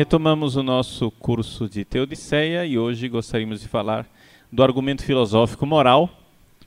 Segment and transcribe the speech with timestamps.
[0.00, 4.06] Retomamos o nosso curso de Teodiceia e hoje gostaríamos de falar
[4.50, 6.08] do argumento filosófico moral,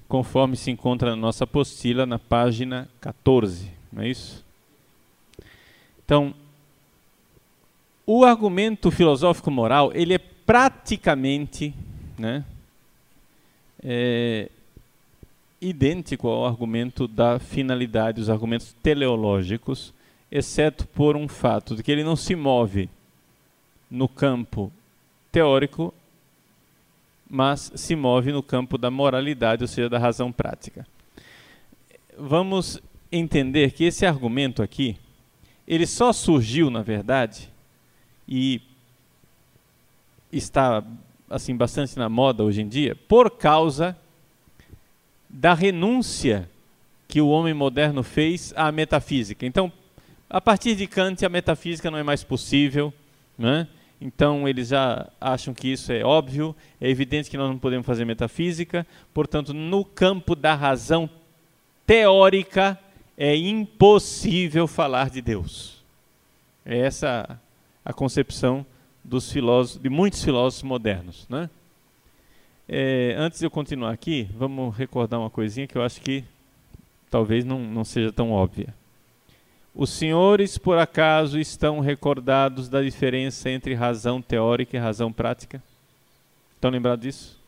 [0.08, 4.46] conforme se encontra na nossa apostila na página 14, não é isso?
[6.06, 6.32] Então,
[8.06, 11.74] o argumento filosófico moral, ele é praticamente,
[12.20, 12.46] né,
[13.84, 14.48] é,
[15.60, 19.92] idêntico ao argumento da finalidade, os argumentos teleológicos,
[20.32, 22.88] exceto por um fato de que ele não se move
[23.94, 24.74] no campo
[25.32, 25.94] teórico,
[27.30, 30.86] mas se move no campo da moralidade, ou seja, da razão prática.
[32.18, 34.98] Vamos entender que esse argumento aqui,
[35.68, 37.52] ele só surgiu, na verdade,
[38.28, 38.60] e
[40.32, 40.84] está
[41.30, 43.96] assim bastante na moda hoje em dia, por causa
[45.30, 46.50] da renúncia
[47.08, 49.46] que o homem moderno fez à metafísica.
[49.46, 49.72] Então,
[50.28, 52.92] a partir de Kant, a metafísica não é mais possível,
[53.38, 53.68] né?
[54.06, 58.04] Então eles já acham que isso é óbvio, é evidente que nós não podemos fazer
[58.04, 61.10] metafísica, portanto, no campo da razão
[61.88, 62.78] teórica
[63.18, 65.82] é impossível falar de Deus.
[66.66, 67.40] É essa
[67.86, 68.66] a concepção
[69.02, 71.50] dos filósofos, de muitos filósofos modernos, né?
[72.68, 76.26] É, antes de eu continuar aqui, vamos recordar uma coisinha que eu acho que
[77.10, 78.74] talvez não, não seja tão óbvia.
[79.76, 85.62] Os senhores, por acaso, estão recordados da diferença entre razão teórica e razão prática?
[86.56, 87.40] Estão lembrados disso?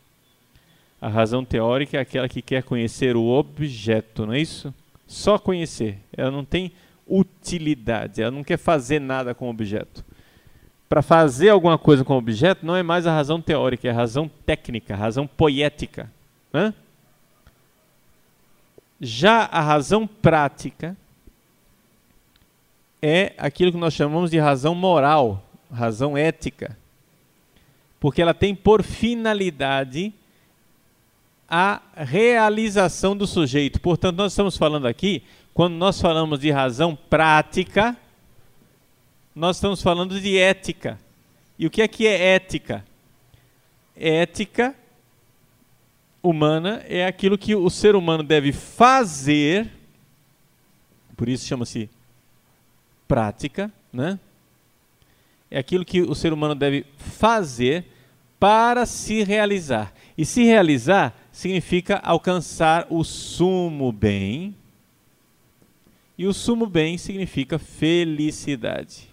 [1.00, 4.74] A razão teórica é aquela que quer conhecer o objeto, não é isso?
[5.06, 6.00] Só conhecer.
[6.18, 6.72] Ela não tem
[7.08, 10.04] utilidade, ela não quer fazer nada com o objeto.
[10.90, 13.96] Para fazer alguma coisa com o objeto, não é mais a razão teórica, é a
[13.96, 16.12] razão técnica, a razão poética.
[16.52, 16.74] Né?
[19.00, 20.98] Já a razão prática
[23.08, 26.76] é aquilo que nós chamamos de razão moral, razão ética.
[28.00, 30.12] Porque ela tem por finalidade
[31.48, 33.80] a realização do sujeito.
[33.80, 35.22] Portanto, nós estamos falando aqui,
[35.54, 37.96] quando nós falamos de razão prática,
[39.36, 41.00] nós estamos falando de ética.
[41.60, 42.84] E o que é que é ética?
[43.96, 44.74] Ética
[46.24, 49.72] humana é aquilo que o ser humano deve fazer,
[51.16, 51.88] por isso chama-se
[53.08, 54.20] prática, né?
[55.50, 57.86] É aquilo que o ser humano deve fazer
[58.40, 59.94] para se realizar.
[60.18, 64.56] E se realizar significa alcançar o sumo bem.
[66.18, 69.10] E o sumo bem significa felicidade.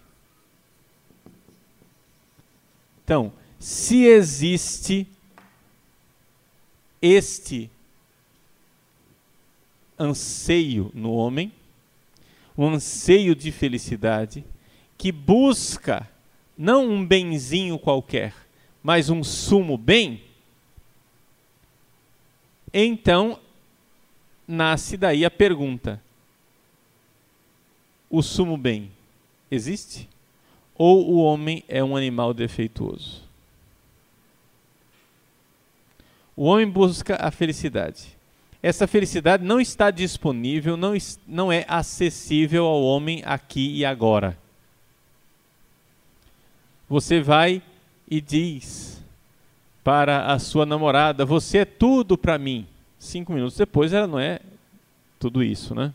[3.05, 5.07] Então, se existe
[7.01, 7.71] este
[9.99, 11.53] anseio no homem,
[12.57, 14.45] um anseio de felicidade,
[14.99, 16.09] que busca
[16.57, 18.35] não um benzinho qualquer,
[18.83, 20.23] mas um sumo bem,
[22.73, 23.39] então
[24.47, 26.03] nasce daí a pergunta:
[28.09, 28.91] o sumo bem
[29.51, 30.09] existe?
[30.75, 33.23] Ou o homem é um animal defeituoso?
[36.35, 38.17] O homem busca a felicidade
[38.63, 40.95] essa felicidade não está disponível, não,
[41.27, 44.39] não é acessível ao homem aqui e agora.
[46.89, 47.61] Você vai
[48.09, 49.03] e diz
[49.83, 52.67] para a sua namorada: Você é tudo para mim.
[52.99, 54.39] Cinco minutos depois, ela não é
[55.19, 55.93] tudo isso, né?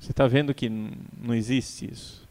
[0.00, 2.26] Você está vendo que não existe isso.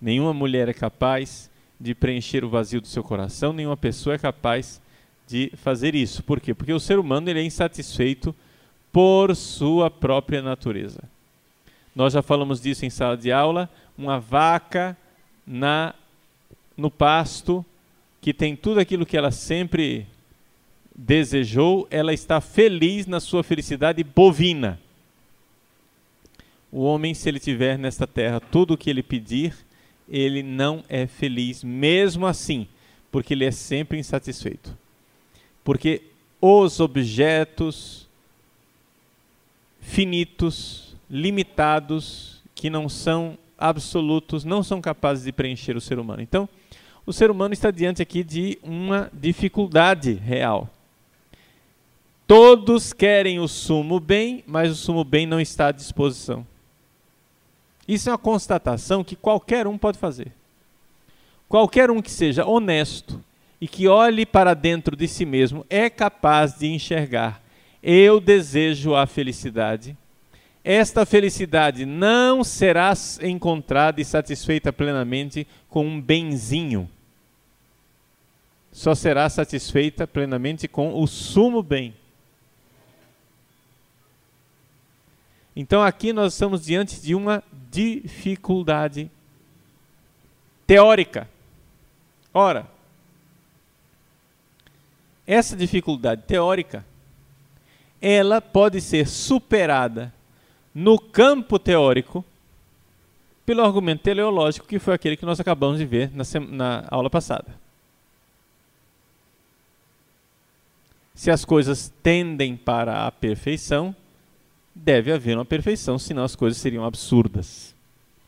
[0.00, 4.80] Nenhuma mulher é capaz de preencher o vazio do seu coração, nenhuma pessoa é capaz
[5.26, 6.22] de fazer isso.
[6.22, 6.54] Por quê?
[6.54, 8.34] Porque o ser humano ele é insatisfeito
[8.92, 11.02] por sua própria natureza.
[11.94, 14.96] Nós já falamos disso em sala de aula, uma vaca
[15.46, 15.94] na
[16.76, 17.64] no pasto
[18.20, 20.06] que tem tudo aquilo que ela sempre
[20.94, 24.80] desejou, ela está feliz na sua felicidade bovina.
[26.70, 29.54] O homem, se ele tiver nesta terra tudo o que ele pedir,
[30.08, 32.66] ele não é feliz, mesmo assim,
[33.10, 34.76] porque ele é sempre insatisfeito.
[35.64, 36.02] Porque
[36.40, 38.08] os objetos,
[39.90, 46.22] finitos, limitados, que não são absolutos, não são capazes de preencher o ser humano.
[46.22, 46.48] Então,
[47.04, 50.70] o ser humano está diante aqui de uma dificuldade real.
[52.24, 56.46] Todos querem o sumo bem, mas o sumo bem não está à disposição.
[57.88, 60.32] Isso é uma constatação que qualquer um pode fazer.
[61.48, 63.20] Qualquer um que seja honesto
[63.60, 67.42] e que olhe para dentro de si mesmo é capaz de enxergar
[67.82, 69.96] eu desejo a felicidade,
[70.62, 72.92] esta felicidade não será
[73.22, 76.88] encontrada e satisfeita plenamente com um benzinho.
[78.70, 81.94] Só será satisfeita plenamente com o sumo bem.
[85.56, 89.10] Então aqui nós estamos diante de uma dificuldade
[90.66, 91.28] teórica.
[92.32, 92.70] Ora,
[95.26, 96.84] essa dificuldade teórica,
[98.00, 100.12] ela pode ser superada
[100.74, 102.24] no campo teórico
[103.44, 107.58] pelo argumento teleológico, que foi aquele que nós acabamos de ver na, na aula passada.
[111.14, 113.94] Se as coisas tendem para a perfeição,
[114.74, 117.74] deve haver uma perfeição, senão as coisas seriam absurdas.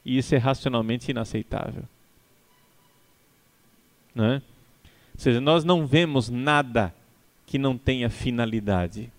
[0.05, 1.85] E isso é racionalmente inaceitável.
[4.15, 4.35] Não é?
[4.35, 6.95] Ou seja, nós não vemos nada
[7.47, 9.11] que não tenha finalidade.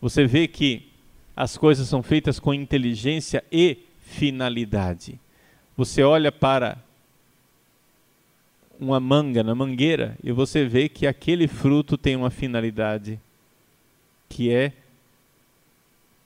[0.00, 0.88] Você vê que
[1.36, 5.18] as coisas são feitas com inteligência e finalidade.
[5.76, 6.78] Você olha para
[8.80, 13.20] uma manga na mangueira e você vê que aquele fruto tem uma finalidade
[14.28, 14.72] que é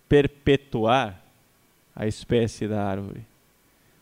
[0.09, 1.23] perpetuar
[1.95, 3.23] a espécie da árvore.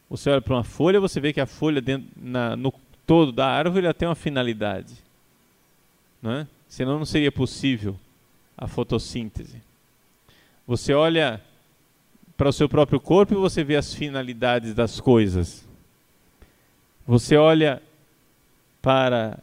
[0.08, 2.72] Você olha para uma folha, você vê que a folha dentro, na, no
[3.06, 4.94] todo da árvore ela tem uma finalidade.
[6.20, 6.46] Não é?
[6.68, 7.96] Senão não seria possível
[8.56, 9.62] a fotossíntese.
[10.66, 11.40] Você olha
[12.36, 15.66] para o seu próprio corpo e você vê as finalidades das coisas.
[17.06, 17.82] Você olha
[18.80, 19.38] para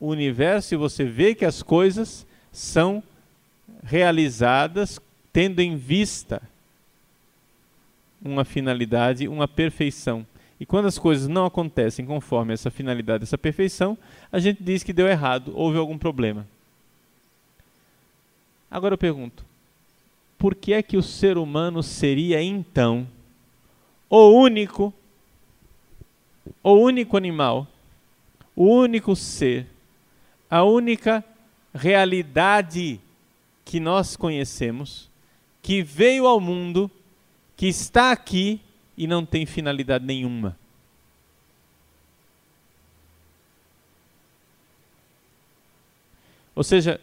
[0.00, 3.02] o universo e você vê que as coisas são
[3.84, 5.00] realizadas
[5.32, 6.40] tendo em vista
[8.22, 10.26] uma finalidade, uma perfeição.
[10.58, 13.96] E quando as coisas não acontecem conforme essa finalidade, essa perfeição,
[14.32, 16.46] a gente diz que deu errado, houve algum problema.
[18.70, 19.44] Agora eu pergunto:
[20.38, 23.06] por que é que o ser humano seria então
[24.08, 24.92] o único,
[26.62, 27.66] o único animal,
[28.54, 29.66] o único ser,
[30.48, 31.24] a única
[31.74, 33.00] realidade
[33.64, 35.10] que nós conhecemos
[35.60, 36.88] que veio ao mundo,
[37.56, 38.60] que está aqui
[38.96, 40.56] e não tem finalidade nenhuma.
[46.54, 47.00] Ou seja,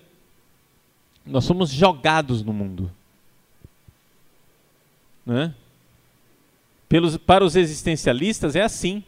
[1.26, 2.92] nós somos jogados no mundo.
[5.26, 5.54] Né?
[6.90, 9.04] Pelos, para os existencialistas é assim.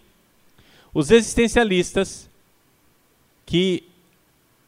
[0.94, 2.30] Os existencialistas
[3.46, 3.84] que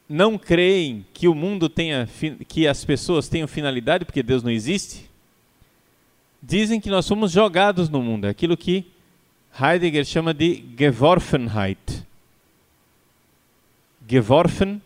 [0.09, 2.07] não creem que o mundo tenha,
[2.47, 5.09] que as pessoas tenham finalidade, porque Deus não existe,
[6.41, 8.25] dizem que nós somos jogados no mundo.
[8.25, 8.85] É aquilo que
[9.59, 12.05] Heidegger chama de Geworfenheit.
[14.07, 14.81] Geworfen,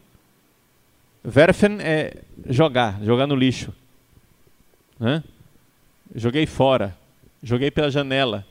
[1.25, 3.73] werfen é jogar, jogar no lixo.
[4.99, 5.23] Né?
[6.15, 6.97] Joguei fora,
[7.41, 8.45] joguei pela janela,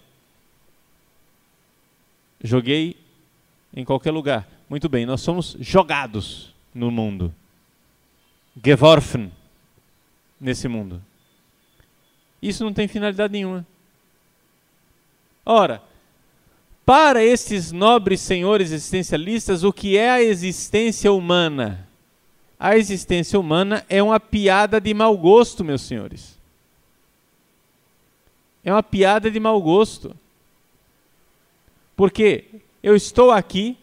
[2.42, 2.96] joguei
[3.74, 4.48] em qualquer lugar.
[4.68, 7.34] Muito bem, nós somos jogados no mundo.
[8.64, 9.30] Geworfen
[10.40, 11.02] nesse mundo.
[12.40, 13.66] Isso não tem finalidade nenhuma.
[15.44, 15.82] Ora,
[16.86, 21.89] para estes nobres senhores existencialistas, o que é a existência humana?
[22.62, 26.38] A existência humana é uma piada de mau gosto, meus senhores.
[28.62, 30.14] É uma piada de mau gosto.
[31.96, 32.44] Porque
[32.82, 33.78] eu estou aqui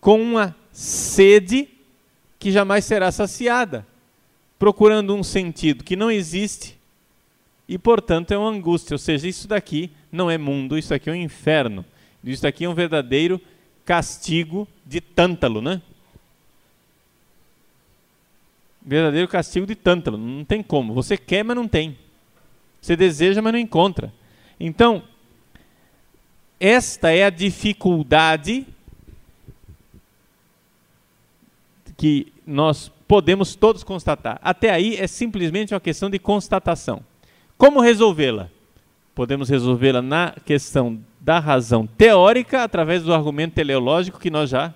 [0.00, 1.68] com uma sede
[2.38, 3.84] que jamais será saciada,
[4.60, 6.78] procurando um sentido que não existe
[7.68, 8.94] e, portanto, é uma angústia.
[8.94, 11.84] Ou seja, isso daqui não é mundo, isso aqui é um inferno.
[12.22, 13.40] Isso daqui é um verdadeiro
[13.84, 15.82] castigo de tântalo, né?
[18.84, 20.92] Verdadeiro castigo de tântalo, não tem como.
[20.94, 21.96] Você quer, mas não tem.
[22.80, 24.12] Você deseja, mas não encontra.
[24.58, 25.02] Então,
[26.58, 28.66] esta é a dificuldade
[31.96, 34.40] que nós podemos todos constatar.
[34.42, 37.04] Até aí é simplesmente uma questão de constatação.
[37.56, 38.48] Como resolvê-la?
[39.14, 44.74] Podemos resolvê-la na questão da razão teórica, através do argumento teleológico que nós já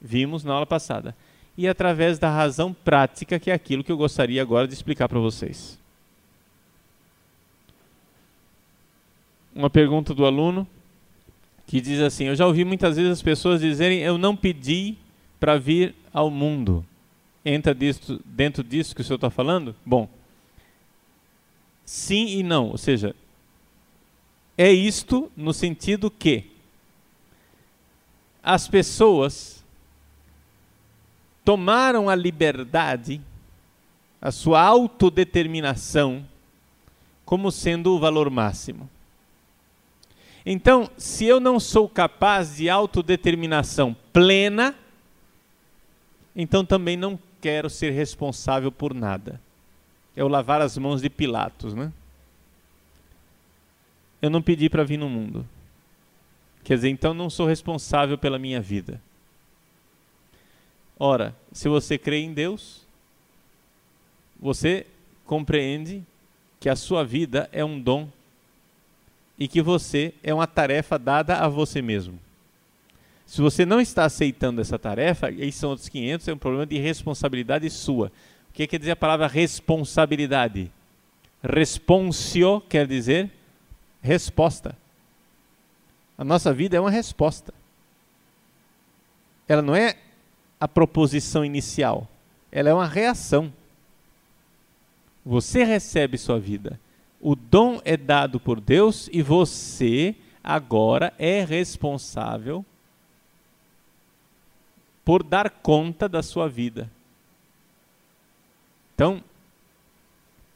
[0.00, 1.16] vimos na aula passada,
[1.58, 5.18] e através da razão prática, que é aquilo que eu gostaria agora de explicar para
[5.18, 5.76] vocês.
[9.52, 10.64] Uma pergunta do aluno
[11.66, 14.96] que diz assim: Eu já ouvi muitas vezes as pessoas dizerem, eu não pedi
[15.40, 16.86] para vir ao mundo.
[17.44, 19.74] Entra disso, dentro disso que o senhor está falando?
[19.84, 20.08] Bom,
[21.84, 22.68] sim e não.
[22.68, 23.16] Ou seja,
[24.56, 26.44] é isto no sentido que
[28.44, 29.57] as pessoas
[31.48, 33.22] tomaram a liberdade,
[34.20, 36.22] a sua autodeterminação
[37.24, 38.86] como sendo o valor máximo.
[40.44, 44.74] Então, se eu não sou capaz de autodeterminação plena,
[46.36, 49.40] então também não quero ser responsável por nada.
[50.14, 51.90] É o lavar as mãos de Pilatos, né?
[54.20, 55.48] Eu não pedi para vir no mundo.
[56.62, 59.00] Quer dizer, então não sou responsável pela minha vida.
[60.98, 62.86] Ora, se você crê em Deus,
[64.38, 64.86] você
[65.24, 66.02] compreende
[66.58, 68.08] que a sua vida é um dom
[69.38, 72.18] e que você é uma tarefa dada a você mesmo.
[73.24, 76.78] Se você não está aceitando essa tarefa, aí são outros 500, é um problema de
[76.78, 78.10] responsabilidade sua.
[78.50, 80.72] O que quer dizer a palavra responsabilidade?
[81.42, 83.30] Responsio quer dizer
[84.02, 84.76] resposta.
[86.16, 87.54] A nossa vida é uma resposta.
[89.46, 89.96] Ela não é
[90.60, 92.08] a proposição inicial,
[92.50, 93.52] ela é uma reação.
[95.24, 96.80] Você recebe sua vida.
[97.20, 102.64] O dom é dado por Deus e você agora é responsável
[105.04, 106.90] por dar conta da sua vida.
[108.94, 109.22] Então,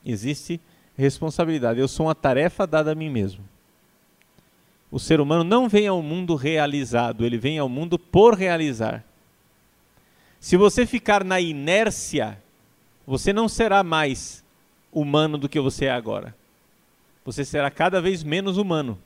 [0.04, 0.60] existe
[0.96, 1.80] responsabilidade.
[1.80, 3.44] Eu sou uma tarefa dada a mim mesmo.
[4.90, 9.02] O ser humano não vem ao mundo realizado, ele vem ao mundo por realizar.
[10.42, 12.36] Se você ficar na inércia,
[13.06, 14.42] você não será mais
[14.92, 16.34] humano do que você é agora.
[17.24, 18.98] Você será cada vez menos humano.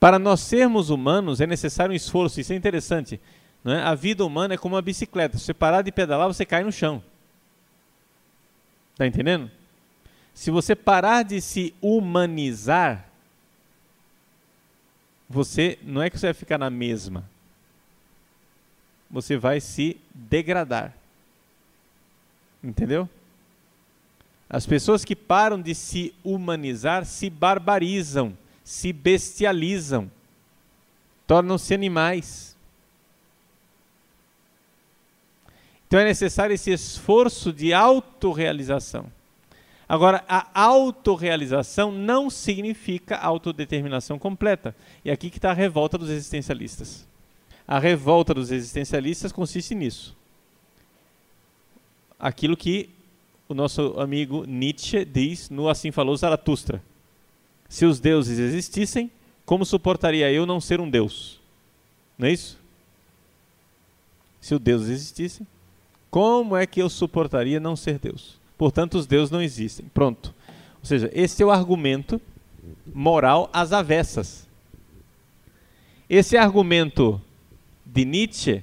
[0.00, 3.20] Para nós sermos humanos é necessário um esforço, isso é interessante.
[3.62, 3.80] Não é?
[3.80, 5.38] A vida humana é como uma bicicleta.
[5.38, 7.00] Se você parar de pedalar, você cai no chão.
[8.94, 9.48] Está entendendo?
[10.34, 13.08] Se você parar de se humanizar,
[15.30, 17.24] você não é que você vai ficar na mesma.
[19.10, 20.94] Você vai se degradar.
[22.62, 23.08] Entendeu?
[24.50, 30.10] As pessoas que param de se humanizar se barbarizam, se bestializam,
[31.26, 32.56] tornam-se animais.
[35.86, 39.10] Então é necessário esse esforço de autorrealização.
[39.88, 44.76] Agora, a autorrealização não significa autodeterminação completa.
[45.02, 47.06] E aqui que está a revolta dos existencialistas.
[47.68, 50.16] A revolta dos existencialistas consiste nisso.
[52.18, 52.88] Aquilo que
[53.46, 56.82] o nosso amigo Nietzsche diz no Assim Falou Zaratustra.
[57.68, 59.10] Se os deuses existissem,
[59.44, 61.38] como suportaria eu não ser um deus?
[62.16, 62.58] Não é isso?
[64.40, 65.46] Se os deuses existissem,
[66.10, 68.38] como é que eu suportaria não ser Deus?
[68.56, 69.86] Portanto, os deuses não existem.
[69.92, 70.34] Pronto.
[70.80, 72.20] Ou seja, esse é o argumento
[72.94, 74.48] moral às avessas.
[76.08, 77.20] Esse argumento
[77.92, 78.62] de Nietzsche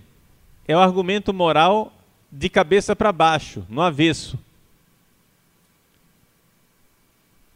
[0.68, 1.92] é o argumento moral
[2.32, 4.38] de cabeça para baixo, no avesso.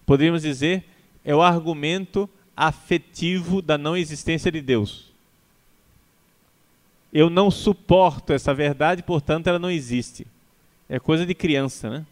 [0.05, 0.83] Poderíamos dizer,
[1.23, 5.09] é o argumento afetivo da não existência de Deus.
[7.13, 10.25] Eu não suporto essa verdade, portanto ela não existe.
[10.87, 12.05] É coisa de criança, né?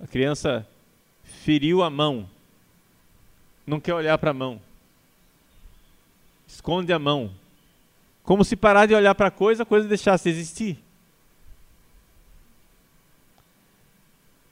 [0.00, 0.66] A criança
[1.22, 2.28] feriu a mão,
[3.66, 4.60] não quer olhar para a mão,
[6.46, 7.30] esconde a mão,
[8.22, 10.78] como se parar de olhar para a coisa, a coisa deixasse de existir.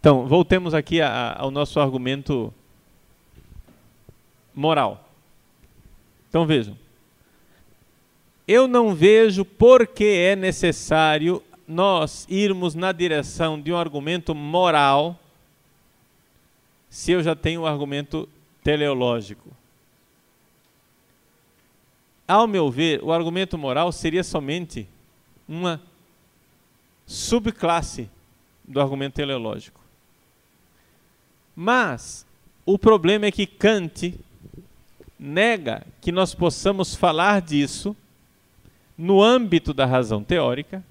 [0.00, 2.52] Então, voltemos aqui a, a, ao nosso argumento
[4.54, 5.08] moral.
[6.28, 6.76] Então vejam.
[8.46, 15.18] Eu não vejo por que é necessário nós irmos na direção de um argumento moral
[16.88, 18.28] se eu já tenho um argumento
[18.64, 19.48] teleológico.
[22.30, 24.86] Ao meu ver, o argumento moral seria somente
[25.48, 25.82] uma
[27.04, 28.08] subclasse
[28.62, 29.80] do argumento teleológico.
[31.56, 32.24] Mas
[32.64, 34.14] o problema é que Kant
[35.18, 37.96] nega que nós possamos falar disso
[38.96, 40.84] no âmbito da razão teórica.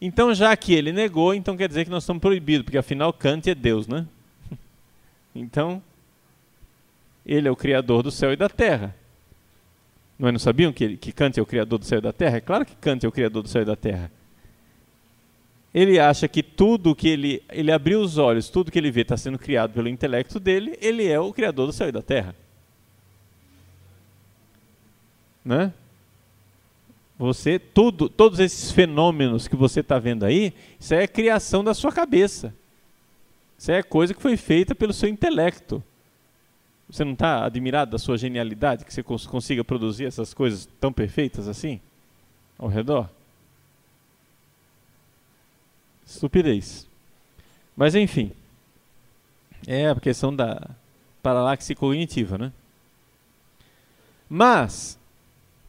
[0.00, 3.46] Então, já que ele negou, então quer dizer que nós estamos proibidos, porque afinal Kant
[3.46, 4.06] é Deus, né?
[5.34, 5.82] Então,
[7.26, 9.01] ele é o criador do céu e da terra.
[10.18, 12.36] Não, é, não sabiam que, que Kant é o criador do céu e da terra?
[12.36, 14.10] É claro que Kant é o criador do céu e da terra.
[15.74, 17.42] Ele acha que tudo que ele.
[17.50, 21.06] Ele abriu os olhos, tudo que ele vê está sendo criado pelo intelecto dele, ele
[21.06, 22.34] é o criador do céu e da terra.
[25.44, 25.72] Né?
[27.18, 31.92] Você, tudo, todos esses fenômenos que você está vendo aí, isso é criação da sua
[31.92, 32.54] cabeça.
[33.56, 35.82] Isso é coisa que foi feita pelo seu intelecto.
[36.92, 40.92] Você não está admirado da sua genialidade, que você cons consiga produzir essas coisas tão
[40.92, 41.80] perfeitas assim
[42.58, 43.08] ao redor?
[46.06, 46.86] Estupidez.
[47.74, 48.30] Mas enfim.
[49.66, 50.68] É a questão da
[51.22, 52.52] paralaxe cognitiva, né?
[54.28, 54.98] Mas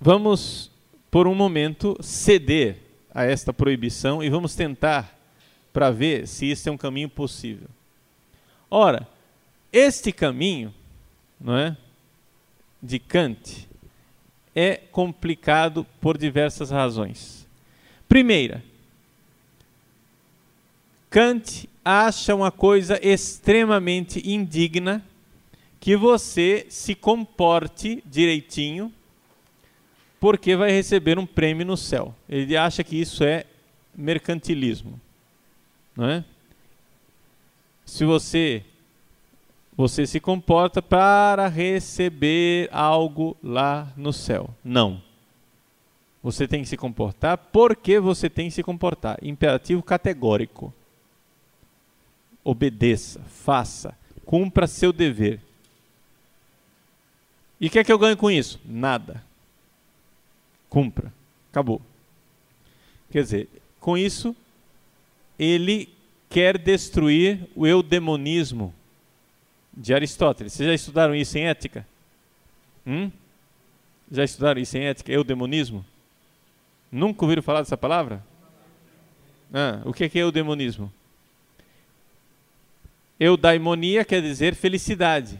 [0.02, 0.70] vamos
[1.10, 2.80] por um momento ceder
[3.16, 5.18] a esta proibição e vamos tentar
[5.72, 7.70] para ver se isso é um caminho possível.
[8.70, 9.08] Ora,
[9.72, 10.74] este caminho,
[11.44, 11.76] não é,
[12.82, 13.68] de Kant
[14.56, 17.46] é complicado por diversas razões.
[18.08, 18.64] Primeira,
[21.10, 25.04] Kant acha uma coisa extremamente indigna
[25.80, 28.92] que você se comporte direitinho
[30.20, 32.16] porque vai receber um prêmio no céu.
[32.30, 33.46] Ele acha que isso é
[33.94, 35.00] mercantilismo,
[35.96, 36.24] não é?
[37.86, 38.64] Se você
[39.76, 44.50] você se comporta para receber algo lá no céu.
[44.64, 45.02] Não.
[46.22, 49.18] Você tem que se comportar porque você tem que se comportar.
[49.22, 50.74] Imperativo categórico.
[52.44, 55.42] Obedeça, faça, cumpra seu dever.
[57.60, 58.60] E o que é que eu ganho com isso?
[58.66, 59.24] Nada.
[60.70, 61.12] Cumpra.
[61.50, 61.82] Acabou.
[63.10, 63.50] Quer dizer,
[63.80, 64.36] com isso,
[65.38, 65.90] ele
[66.30, 68.74] quer destruir o eudemonismo
[69.76, 70.54] de Aristóteles.
[70.54, 71.86] Vocês já estudaram isso em ética?
[72.86, 73.12] Hum?
[74.12, 75.12] Já estudaram isso em ética?
[75.12, 75.86] Eudemonismo?
[76.92, 78.24] Nunca ouviram falar dessa palavra?
[79.54, 80.92] Ah, o que é, que é eudemonismo?
[83.20, 85.40] Eudaimonia quer dizer felicidade.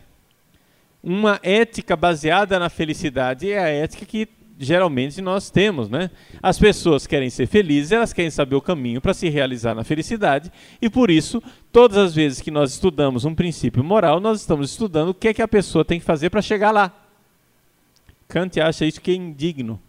[1.04, 4.28] Uma ética baseada na felicidade é a ética que
[4.60, 6.10] geralmente nós temos, né?
[6.42, 10.52] As pessoas querem ser felizes, elas querem saber o caminho para se realizar na felicidade,
[10.82, 11.42] e por isso,
[11.72, 15.34] todas as vezes que nós estudamos um princípio moral, nós estamos estudando o que é
[15.34, 16.92] que a pessoa tem que fazer para chegar lá.
[18.28, 19.80] Kant acha isso que é indigno.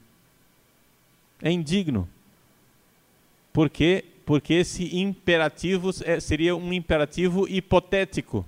[1.42, 2.08] É indigno.
[3.52, 4.04] Por quê?
[4.26, 8.44] Porque esse imperativo é, seria um imperativo hipotético.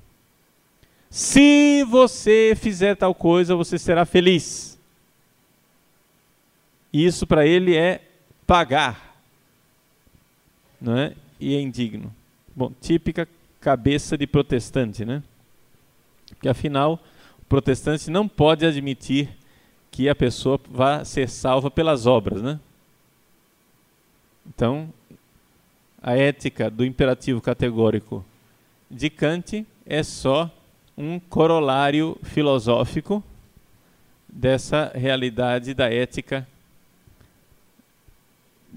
[1.09, 4.76] Se você fizer tal coisa, você será feliz.
[7.05, 8.01] Isso para ele é
[8.47, 9.21] pagar,
[10.81, 11.15] não é?
[11.39, 12.11] E é indigno.
[12.55, 13.29] Bom, típica
[13.61, 15.23] cabeça de protestante, né?
[16.29, 16.99] Porque afinal,
[17.39, 19.29] o protestante não pode admitir
[19.91, 22.59] que a pessoa vá ser salva pelas obras, né?
[24.47, 24.89] Então,
[26.03, 28.25] a ética do imperativo categórico
[28.91, 30.51] de Kant é só
[30.97, 33.23] um corolário filosófico
[34.27, 36.49] dessa realidade da ética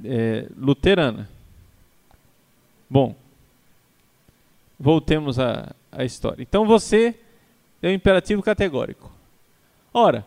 [0.03, 1.29] é, luterana.
[2.89, 3.15] Bom,
[4.79, 6.41] voltemos à, à história.
[6.41, 7.15] Então você
[7.81, 9.11] é um imperativo categórico.
[9.93, 10.25] Ora,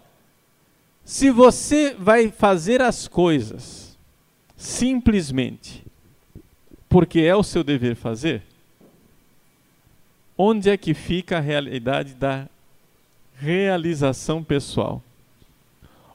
[1.04, 3.96] se você vai fazer as coisas
[4.56, 5.82] simplesmente
[6.88, 8.42] porque é o seu dever fazer,
[10.36, 12.46] onde é que fica a realidade da
[13.36, 15.02] realização pessoal?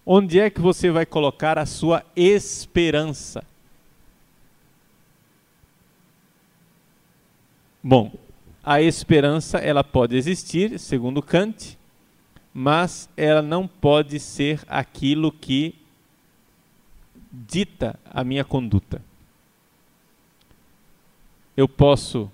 [0.10, 3.44] Onde é que você vai colocar a sua esperança?
[7.84, 8.14] Bom,
[8.64, 11.78] a esperança ela pode existir, segundo Kant,
[12.54, 15.76] mas ela não pode ser aquilo que
[17.30, 19.02] dita a minha conduta.
[21.58, 22.32] Eu posso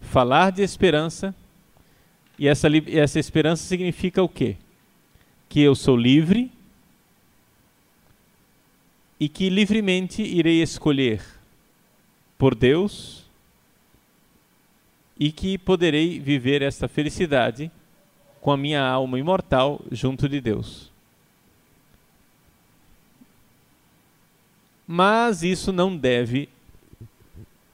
[0.00, 1.34] falar de esperança,
[2.38, 4.56] e essa, essa esperança significa o quê?
[5.48, 6.52] Que eu sou livre
[9.20, 11.22] e que livremente irei escolher
[12.38, 13.26] por Deus
[15.18, 17.70] e que poderei viver esta felicidade
[18.40, 20.90] com a minha alma imortal junto de Deus.
[24.86, 26.48] Mas isso não deve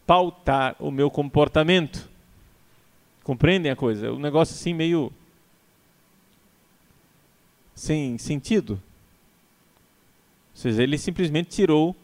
[0.04, 2.11] pautar o meu comportamento.
[3.22, 4.12] Compreendem a coisa?
[4.12, 5.12] Um negócio assim meio
[7.74, 8.82] sem sentido.
[10.57, 11.95] Ou seja, ele simplesmente tirou,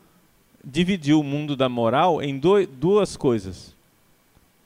[0.63, 3.75] dividiu o mundo da moral em duas coisas.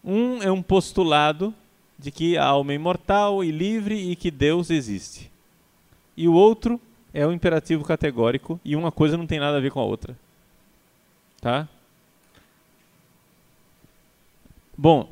[0.03, 1.55] Um é um postulado
[1.97, 5.31] de que a alma é imortal e livre e que Deus existe.
[6.17, 6.81] E o outro
[7.15, 10.19] é o imperativo categórico e uma coisa não tem nada a ver com a outra.
[11.41, 11.69] Tá?
[14.77, 15.09] Bom,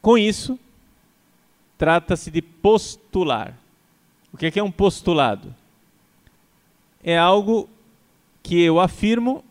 [0.00, 0.58] com isso,
[1.78, 3.56] trata-se de postular.
[4.32, 5.61] O que é, que é um postulado?
[7.02, 7.68] É algo
[8.42, 9.44] que eu afirmo,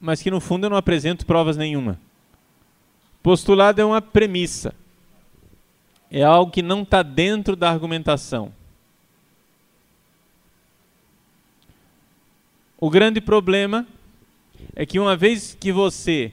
[0.00, 1.98] mas que no fundo eu não apresento provas nenhuma.
[3.22, 4.74] Postulado é uma premissa.
[6.10, 8.52] É algo que não está dentro da argumentação.
[12.80, 13.86] O grande problema
[14.74, 16.32] é que uma vez que você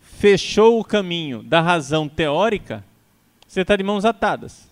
[0.00, 2.84] fechou o caminho da razão teórica,
[3.46, 4.68] você está de mãos atadas.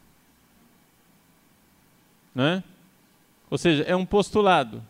[2.35, 2.65] Não é?
[3.53, 4.83] Ou seja, é um postulado.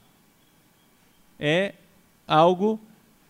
[1.37, 1.75] É
[2.29, 2.79] algo,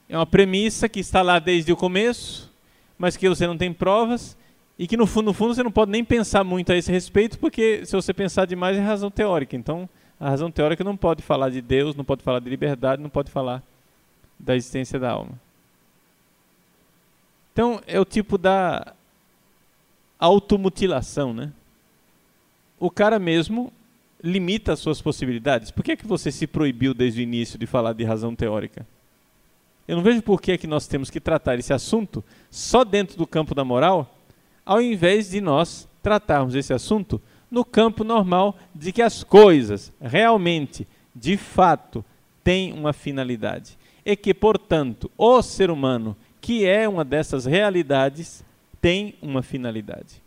[0.07, 2.53] é uma premissa que está lá desde o começo,
[2.99, 4.37] mas que você não tem provas
[4.79, 7.39] e que no fundo, no fundo você não pode nem pensar muito a esse respeito,
[7.39, 9.57] porque se você pensar demais é razão teórica.
[9.57, 9.89] Então,
[10.21, 13.31] a razão teórica não pode falar de Deus, não pode falar de liberdade, não pode
[13.31, 13.63] falar
[14.39, 15.33] da existência da alma.
[17.55, 18.93] Então, é o tipo da
[20.19, 21.51] automutilação, né?
[22.79, 23.73] O cara mesmo
[24.23, 25.71] limita as suas possibilidades.
[25.71, 28.87] Por que é que você se proibiu desde o início de falar de razão teórica?
[29.87, 33.17] Eu não vejo por que é que nós temos que tratar esse assunto só dentro
[33.17, 34.17] do campo da moral,
[34.65, 40.87] ao invés de nós tratarmos esse assunto no campo normal de que as coisas realmente,
[41.15, 42.05] de fato,
[42.43, 43.77] têm uma finalidade.
[44.05, 48.45] E que, portanto, o ser humano, que é uma dessas realidades,
[48.81, 50.23] tem uma finalidade.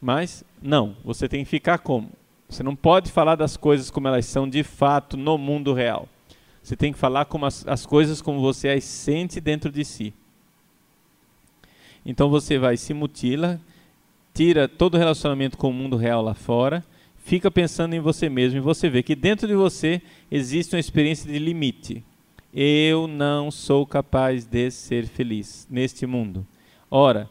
[0.00, 2.10] Mas, não, você tem que ficar como?
[2.48, 6.08] Você não pode falar das coisas como elas são de fato no mundo real.
[6.62, 10.14] Você tem que falar como as, as coisas como você as sente dentro de si.
[12.04, 13.60] Então você vai se mutila,
[14.32, 16.84] tira todo o relacionamento com o mundo real lá fora,
[17.16, 21.30] fica pensando em você mesmo e você vê que dentro de você existe uma experiência
[21.30, 22.02] de limite.
[22.52, 26.46] Eu não sou capaz de ser feliz neste mundo.
[26.90, 27.28] Ora,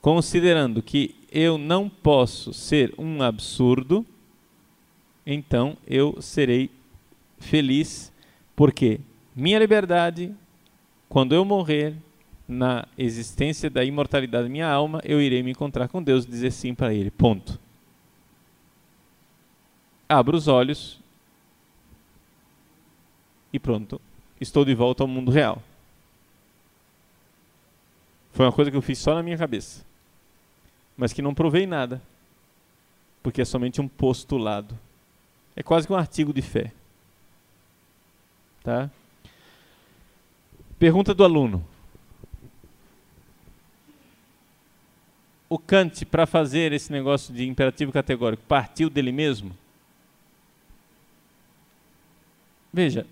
[0.00, 4.06] considerando que eu não posso ser um absurdo,
[5.26, 6.70] então eu serei
[7.38, 8.10] feliz,
[8.56, 9.00] porque
[9.34, 10.34] minha liberdade,
[11.10, 11.94] quando eu morrer,
[12.48, 16.52] na existência da imortalidade da minha alma, eu irei me encontrar com Deus e dizer
[16.52, 17.10] sim para Ele.
[17.10, 17.60] Ponto.
[20.08, 20.98] Abro os olhos
[23.52, 24.00] e pronto,
[24.40, 25.62] estou de volta ao mundo real.
[28.32, 29.84] Foi uma coisa que eu fiz só na minha cabeça
[30.96, 32.00] mas que não provei nada,
[33.22, 34.78] porque é somente um postulado.
[35.54, 36.72] É quase que um artigo de fé.
[38.62, 38.90] Tá?
[40.78, 41.66] Pergunta do aluno.
[45.48, 49.56] O Kant, para fazer esse negócio de imperativo categórico, partiu dele mesmo?
[52.72, 53.06] Veja,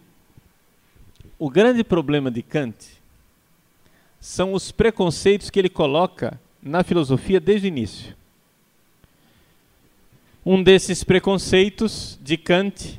[1.38, 3.00] o grande problema de Kant
[4.20, 8.16] são os preconceitos que ele coloca na filosofia desde o início.
[10.44, 12.98] Um desses preconceitos de Kant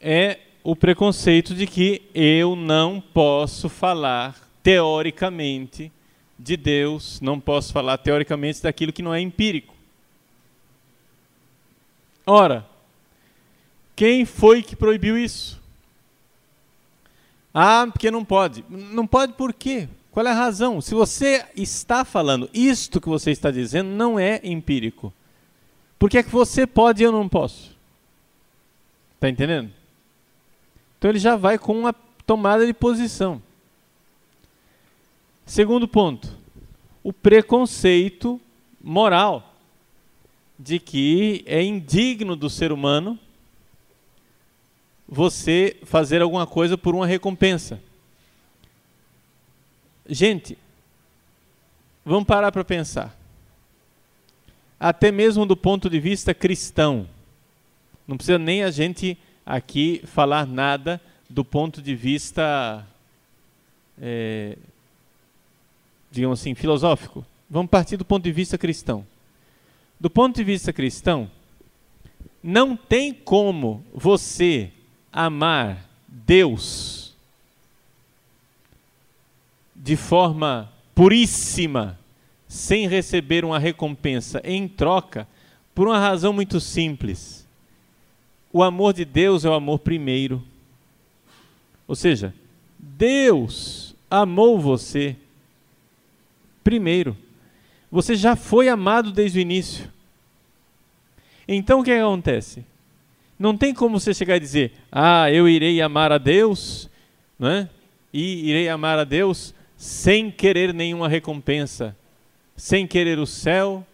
[0.00, 5.90] é o preconceito de que eu não posso falar teoricamente
[6.38, 9.74] de Deus, não posso falar teoricamente daquilo que não é empírico.
[12.24, 12.64] Ora,
[13.96, 15.60] quem foi que proibiu isso?
[17.52, 18.64] Ah, porque não pode.
[18.68, 19.88] Não pode por quê?
[20.12, 20.80] Qual é a razão?
[20.82, 25.12] Se você está falando isto que você está dizendo não é empírico.
[25.98, 27.74] Por que é que você pode e eu não posso?
[29.14, 29.72] Está entendendo?
[30.98, 31.94] Então ele já vai com uma
[32.26, 33.42] tomada de posição.
[35.46, 36.28] Segundo ponto,
[37.02, 38.38] o preconceito
[38.82, 39.54] moral
[40.58, 43.18] de que é indigno do ser humano
[45.08, 47.80] você fazer alguma coisa por uma recompensa.
[50.08, 50.58] Gente,
[52.04, 53.16] vamos parar para pensar.
[54.78, 57.08] Até mesmo do ponto de vista cristão,
[58.06, 62.86] não precisa nem a gente aqui falar nada do ponto de vista,
[64.00, 64.58] é,
[66.10, 67.24] digamos assim, filosófico.
[67.48, 69.06] Vamos partir do ponto de vista cristão.
[70.00, 71.30] Do ponto de vista cristão,
[72.42, 74.70] não tem como você
[75.12, 77.01] amar Deus
[79.82, 81.98] de forma puríssima,
[82.46, 85.26] sem receber uma recompensa em troca,
[85.74, 87.48] por uma razão muito simples.
[88.52, 90.40] O amor de Deus é o amor primeiro.
[91.88, 92.32] Ou seja,
[92.78, 95.16] Deus amou você
[96.62, 97.16] primeiro.
[97.90, 99.90] Você já foi amado desde o início.
[101.48, 102.64] Então o que acontece?
[103.36, 106.88] Não tem como você chegar e dizer: "Ah, eu irei amar a Deus",
[107.36, 107.68] não é?
[108.12, 111.96] E irei amar a Deus sem querer nenhuma recompensa,
[112.56, 113.84] sem querer o céu,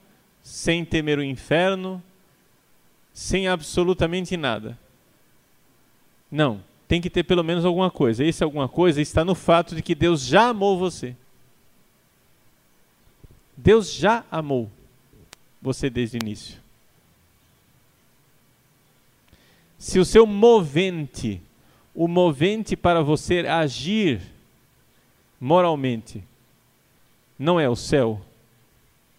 [0.43, 2.03] sem temer o inferno,
[3.15, 4.79] sem absolutamente nada.
[6.31, 8.23] Não, tem que ter pelo menos alguma coisa.
[8.23, 11.17] Esse alguma coisa está no fato de que Deus já amou você.
[13.57, 14.71] Deus já amou
[15.61, 16.61] você desde o início.
[19.79, 21.41] Se o seu movente,
[21.95, 24.37] o movente para você agir
[25.41, 26.23] moralmente,
[27.39, 28.21] não é o céu,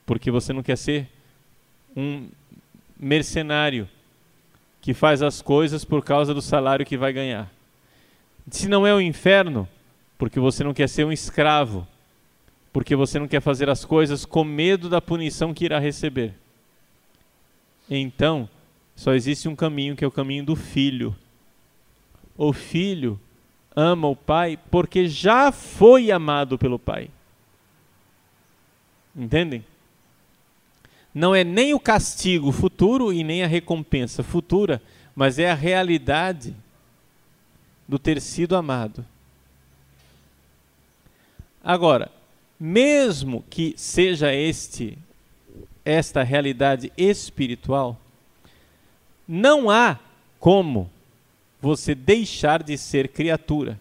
[0.06, 1.08] porque você não quer ser
[1.96, 2.28] um
[3.00, 3.88] mercenário
[4.82, 7.52] que faz as coisas por causa do salário que vai ganhar.
[8.50, 9.68] Se não é o inferno,
[10.18, 11.88] porque você não quer ser um escravo,
[12.74, 16.34] porque você não quer fazer as coisas com medo da punição que irá receber.
[17.90, 18.50] Então,
[18.96, 21.16] só existe um caminho que é o caminho do filho.
[22.38, 23.20] O filho
[23.76, 27.10] ama o pai porque já foi amado pelo pai.
[29.16, 29.64] Entendem?
[31.14, 34.82] Não é nem o castigo futuro e nem a recompensa futura,
[35.16, 36.56] mas é a realidade
[37.88, 39.04] do ter sido amado.
[41.64, 42.12] Agora,
[42.60, 44.98] mesmo que seja este
[45.84, 48.00] esta realidade espiritual,
[49.28, 49.98] não há
[50.40, 50.90] como
[51.62, 53.80] você deixar de ser criatura.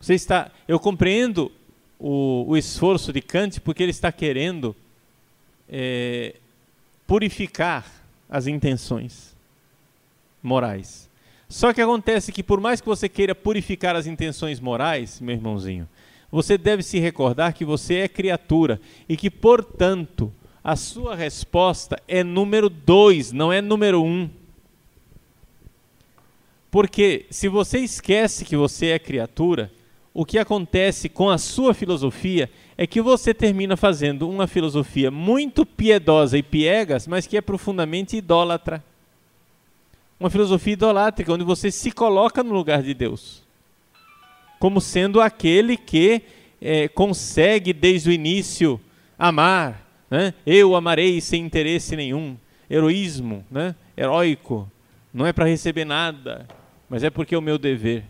[0.00, 1.50] Você está, eu compreendo
[1.98, 4.74] o, o esforço de Kant porque ele está querendo
[5.68, 6.34] é,
[7.06, 7.86] purificar
[8.28, 9.36] as intenções
[10.42, 11.08] morais.
[11.48, 15.86] Só que acontece que por mais que você queira purificar as intenções morais, meu irmãozinho,
[16.30, 20.32] você deve se recordar que você é criatura e que, portanto,
[20.64, 24.30] a sua resposta é número dois, não é número um.
[26.72, 29.70] Porque se você esquece que você é criatura,
[30.14, 35.66] o que acontece com a sua filosofia é que você termina fazendo uma filosofia muito
[35.66, 38.82] piedosa e piegas, mas que é profundamente idólatra.
[40.18, 43.42] Uma filosofia idolátrica, onde você se coloca no lugar de Deus,
[44.58, 46.22] como sendo aquele que
[46.58, 48.80] é, consegue desde o início
[49.18, 49.86] amar.
[50.10, 50.32] Né?
[50.46, 52.34] Eu amarei sem interesse nenhum.
[52.70, 53.74] Heroísmo, né?
[53.94, 54.72] heróico.
[55.12, 56.48] Não é para receber nada,
[56.92, 58.04] mas é porque é o meu dever.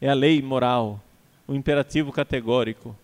[0.00, 1.00] É a lei moral,
[1.46, 2.96] o imperativo categórico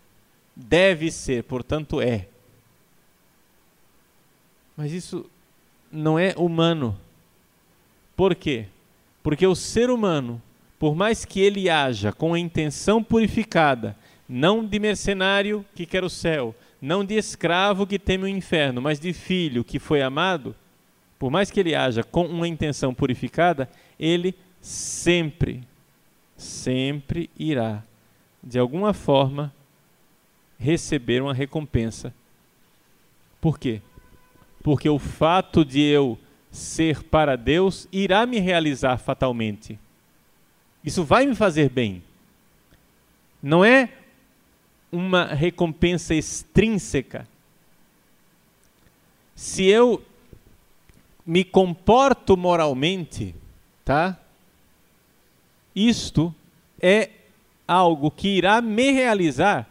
[0.56, 2.26] deve ser, portanto é.
[4.76, 5.24] Mas isso
[5.92, 6.98] não é humano.
[8.16, 8.66] Por quê?
[9.22, 10.42] Porque o ser humano,
[10.80, 13.96] por mais que ele haja com a intenção purificada,
[14.28, 18.98] não de mercenário que quer o céu, não de escravo que teme o inferno, mas
[18.98, 20.56] de filho que foi amado,
[21.20, 25.62] por mais que ele haja com uma intenção purificada, ele sempre,
[26.38, 27.82] sempre irá,
[28.42, 29.52] de alguma forma,
[30.58, 32.14] receber uma recompensa.
[33.42, 33.82] Por quê?
[34.62, 36.18] Porque o fato de eu
[36.50, 39.78] ser para Deus irá me realizar fatalmente.
[40.82, 42.02] Isso vai me fazer bem.
[43.42, 43.90] Não é
[44.90, 47.28] uma recompensa extrínseca.
[49.34, 50.02] Se eu
[51.26, 53.34] me comporto moralmente,
[53.84, 54.18] tá?
[55.74, 56.34] Isto
[56.80, 57.10] é
[57.66, 59.68] algo que irá me realizar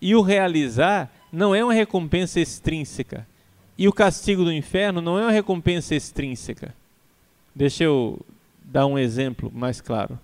[0.00, 3.26] e o realizar não é uma recompensa extrínseca.
[3.76, 6.74] E o castigo do inferno não é uma recompensa extrínseca.
[7.54, 8.18] Deixa eu
[8.64, 10.18] dar um exemplo mais claro.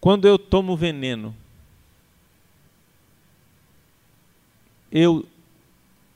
[0.00, 1.34] Quando eu tomo veneno,
[4.90, 5.26] eu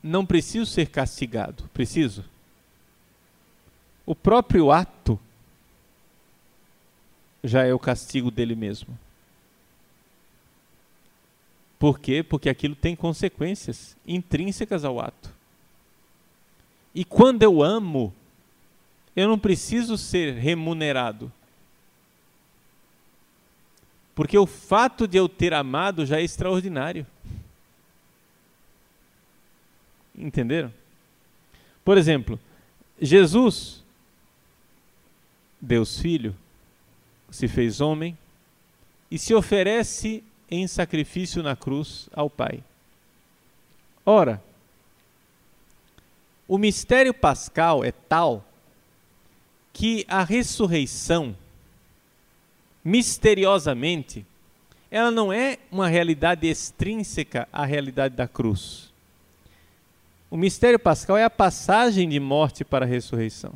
[0.02, 2.24] não preciso ser castigado, preciso?
[4.04, 5.18] O próprio ato
[7.42, 8.98] já é o castigo dele mesmo.
[11.78, 12.22] Por quê?
[12.22, 15.32] Porque aquilo tem consequências intrínsecas ao ato.
[16.94, 18.12] E quando eu amo,
[19.14, 21.32] eu não preciso ser remunerado.
[24.14, 27.06] Porque o fato de eu ter amado já é extraordinário.
[30.16, 30.74] Entenderam?
[31.84, 32.40] Por exemplo,
[33.00, 33.84] Jesus,
[35.60, 36.34] Deus Filho,
[37.30, 38.16] se fez homem
[39.10, 42.62] e se oferece em sacrifício na cruz ao Pai.
[44.04, 44.42] Ora,
[46.46, 48.44] o mistério pascal é tal
[49.72, 51.36] que a ressurreição,
[52.82, 54.24] misteriosamente,
[54.90, 58.90] ela não é uma realidade extrínseca à realidade da cruz.
[60.30, 63.52] O mistério pascal é a passagem de morte para a ressurreição.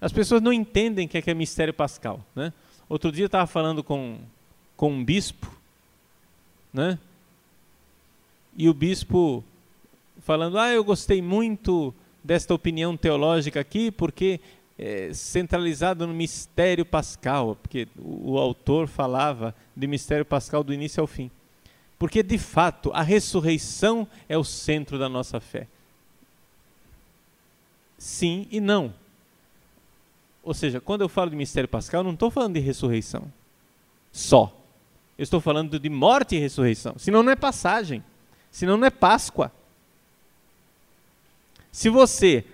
[0.00, 2.24] As pessoas não entendem o que é, que é mistério pascal.
[2.34, 2.52] Né?
[2.88, 4.18] Outro dia eu estava falando com
[4.76, 5.50] com um bispo,
[6.72, 6.98] né?
[8.56, 9.42] E o bispo
[10.20, 14.40] falando: "Ah, eu gostei muito desta opinião teológica aqui, porque
[14.78, 21.00] é centralizado no mistério pascal, porque o, o autor falava de mistério pascal do início
[21.00, 21.30] ao fim.
[21.98, 25.66] Porque de fato a ressurreição é o centro da nossa fé.
[27.96, 28.92] Sim e não.
[30.46, 33.30] Ou seja, quando eu falo de mistério pascal, eu não estou falando de ressurreição.
[34.12, 34.56] só.
[35.18, 36.94] Eu estou falando de morte e ressurreição.
[36.98, 38.04] Senão não é passagem.
[38.48, 39.50] Senão não é Páscoa.
[41.72, 42.44] Se você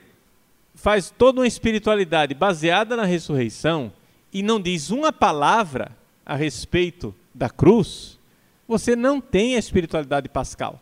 [0.75, 3.93] faz toda uma espiritualidade baseada na ressurreição
[4.33, 8.19] e não diz uma palavra a respeito da cruz,
[8.67, 10.81] você não tem a espiritualidade pascal.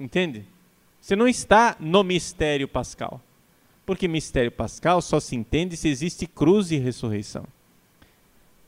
[0.00, 0.46] Entende?
[0.98, 3.20] Você não está no mistério pascal.
[3.86, 7.46] Porque mistério pascal só se entende se existe cruz e ressurreição.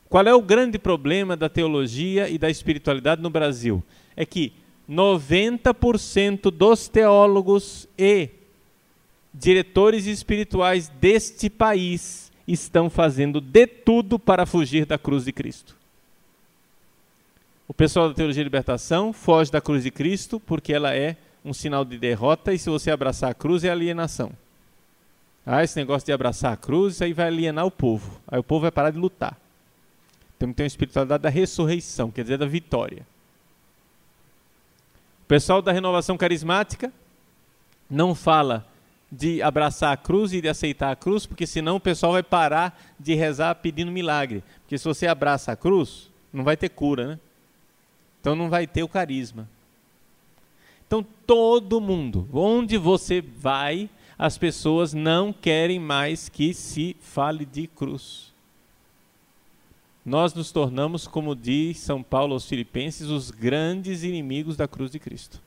[0.09, 3.83] Qual é o grande problema da teologia e da espiritualidade no Brasil?
[4.15, 4.53] É que
[4.89, 8.29] 90% dos teólogos e
[9.31, 15.77] diretores espirituais deste país estão fazendo de tudo para fugir da cruz de Cristo.
[17.67, 21.53] O pessoal da teologia de libertação foge da cruz de Cristo porque ela é um
[21.53, 24.31] sinal de derrota e se você abraçar a cruz é alienação.
[25.45, 28.19] Ah, esse negócio de abraçar a cruz, isso aí vai alienar o povo.
[28.27, 29.37] Aí o povo vai parar de lutar.
[30.37, 33.05] Temos que ter uma espiritualidade da ressurreição, quer dizer, da vitória.
[35.23, 36.91] O pessoal da renovação carismática
[37.89, 38.65] não fala
[39.11, 42.79] de abraçar a cruz e de aceitar a cruz, porque senão o pessoal vai parar
[42.99, 44.43] de rezar pedindo milagre.
[44.61, 47.19] Porque se você abraça a cruz, não vai ter cura, né?
[48.21, 49.47] Então não vai ter o carisma.
[50.85, 57.67] Então todo mundo, onde você vai, as pessoas não querem mais que se fale de
[57.67, 58.33] cruz.
[60.05, 64.99] Nós nos tornamos, como diz São Paulo aos Filipenses, os grandes inimigos da cruz de
[64.99, 65.41] Cristo.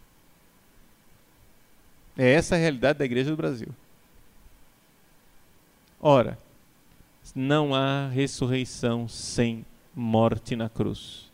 [2.17, 3.69] É essa a realidade da igreja do Brasil.
[6.01, 6.39] Ora,
[7.35, 11.31] não há ressurreição sem morte na cruz.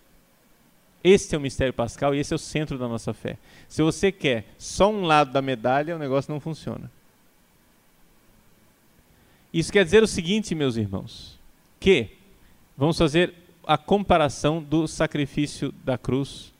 [1.05, 3.39] Este é o mistério pascal e esse é o centro da nossa fé.
[3.69, 6.91] Se você quer só um lado da medalha, o negócio não funciona.
[9.53, 11.39] Isso quer dizer o seguinte, meus irmãos,
[11.81, 12.11] que
[12.77, 13.35] vamos fazer
[13.67, 16.53] a comparação do sacrifício da cruz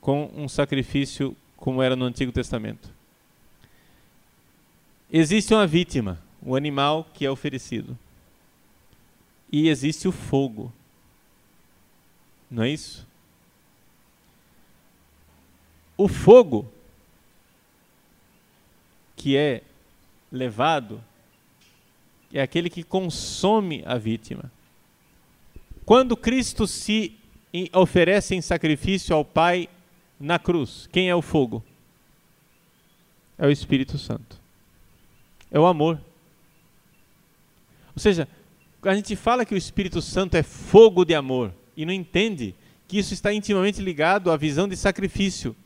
[0.00, 2.92] com um sacrifício como era no Antigo Testamento.
[5.10, 7.98] Existe uma vítima, o animal que é oferecido.
[9.50, 10.72] E existe o fogo.
[12.50, 13.06] Não é isso?
[15.96, 16.70] O fogo
[19.16, 19.62] que é
[20.30, 21.02] levado
[22.32, 24.50] é aquele que consome a vítima.
[25.84, 27.16] Quando Cristo se
[27.72, 29.68] oferece em sacrifício ao Pai
[30.20, 31.64] na cruz, quem é o fogo?
[33.38, 34.38] É o Espírito Santo.
[35.50, 36.00] É o amor.
[37.94, 38.28] Ou seja,
[38.82, 42.54] a gente fala que o Espírito Santo é fogo de amor e não entende
[42.86, 45.56] que isso está intimamente ligado à visão de sacrifício.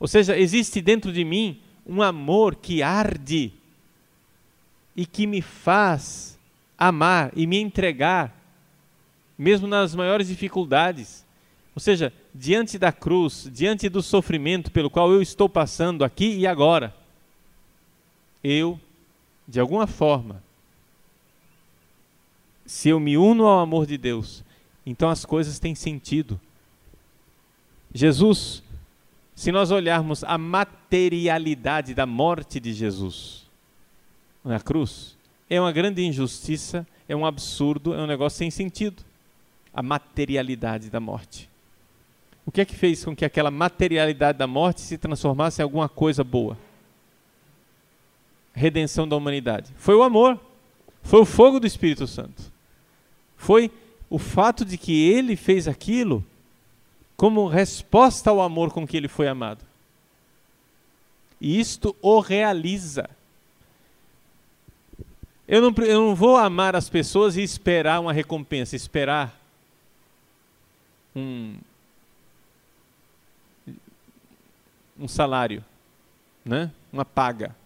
[0.00, 3.52] Ou seja, existe dentro de mim um amor que arde
[4.98, 6.36] e que me faz
[6.76, 8.36] amar e me entregar,
[9.38, 11.24] mesmo nas maiores dificuldades.
[11.72, 16.48] Ou seja, diante da cruz, diante do sofrimento pelo qual eu estou passando aqui e
[16.48, 16.92] agora,
[18.42, 18.80] eu,
[19.46, 20.42] de alguma forma,
[22.66, 24.42] se eu me uno ao amor de Deus,
[24.84, 26.40] então as coisas têm sentido.
[27.94, 28.64] Jesus,
[29.36, 33.47] se nós olharmos a materialidade da morte de Jesus
[34.48, 35.16] na cruz,
[35.48, 39.02] é uma grande injustiça, é um absurdo, é um negócio sem sentido.
[39.72, 41.48] A materialidade da morte.
[42.44, 45.88] O que é que fez com que aquela materialidade da morte se transformasse em alguma
[45.88, 46.56] coisa boa?
[48.52, 49.72] Redenção da humanidade.
[49.76, 50.40] Foi o amor.
[51.02, 52.50] Foi o fogo do Espírito Santo.
[53.36, 53.70] Foi
[54.10, 56.24] o fato de que ele fez aquilo
[57.16, 59.64] como resposta ao amor com que ele foi amado.
[61.40, 63.08] E isto o realiza.
[65.48, 69.34] Eu não, eu não vou amar as pessoas e esperar uma recompensa, esperar
[71.16, 71.56] um,
[75.00, 75.64] um salário,
[76.44, 76.70] né?
[76.92, 77.56] uma paga.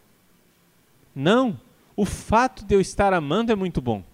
[1.12, 1.58] Não,
[1.96, 4.04] o fato de eu estar amando é muito bom.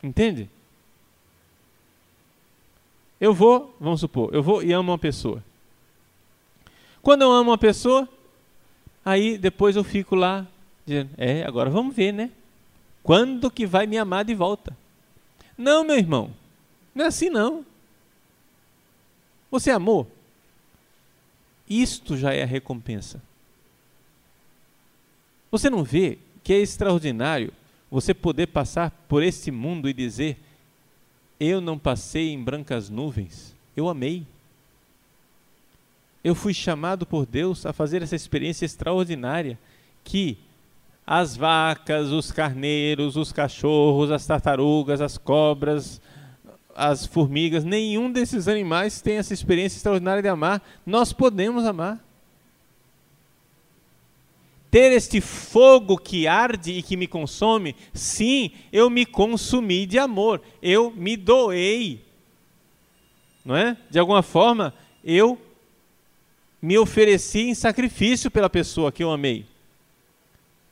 [0.00, 0.48] Entende?
[3.20, 5.42] Eu vou, vamos supor, eu vou e amo uma pessoa.
[7.02, 8.08] Quando eu amo uma pessoa,
[9.04, 10.46] aí depois eu fico lá
[10.86, 12.30] dizendo, é, agora vamos ver, né?
[13.02, 14.76] Quando que vai me amar de volta?
[15.58, 16.30] Não, meu irmão,
[16.94, 17.64] não é assim não.
[19.50, 20.10] Você amou?
[21.68, 23.20] Isto já é a recompensa.
[25.50, 27.52] Você não vê que é extraordinário
[27.90, 30.38] você poder passar por este mundo e dizer:
[31.40, 34.24] Eu não passei em brancas nuvens, eu amei.
[36.22, 39.58] Eu fui chamado por Deus a fazer essa experiência extraordinária
[40.02, 40.36] que
[41.06, 46.00] as vacas, os carneiros, os cachorros, as tartarugas, as cobras,
[46.74, 50.60] as formigas, nenhum desses animais tem essa experiência extraordinária de amar.
[50.84, 52.04] Nós podemos amar.
[54.68, 60.42] Ter este fogo que arde e que me consome, sim, eu me consumi de amor,
[60.60, 62.04] eu me doei.
[63.44, 63.76] Não é?
[63.88, 65.40] De alguma forma, eu
[66.60, 69.46] me ofereci em sacrifício pela pessoa que eu amei.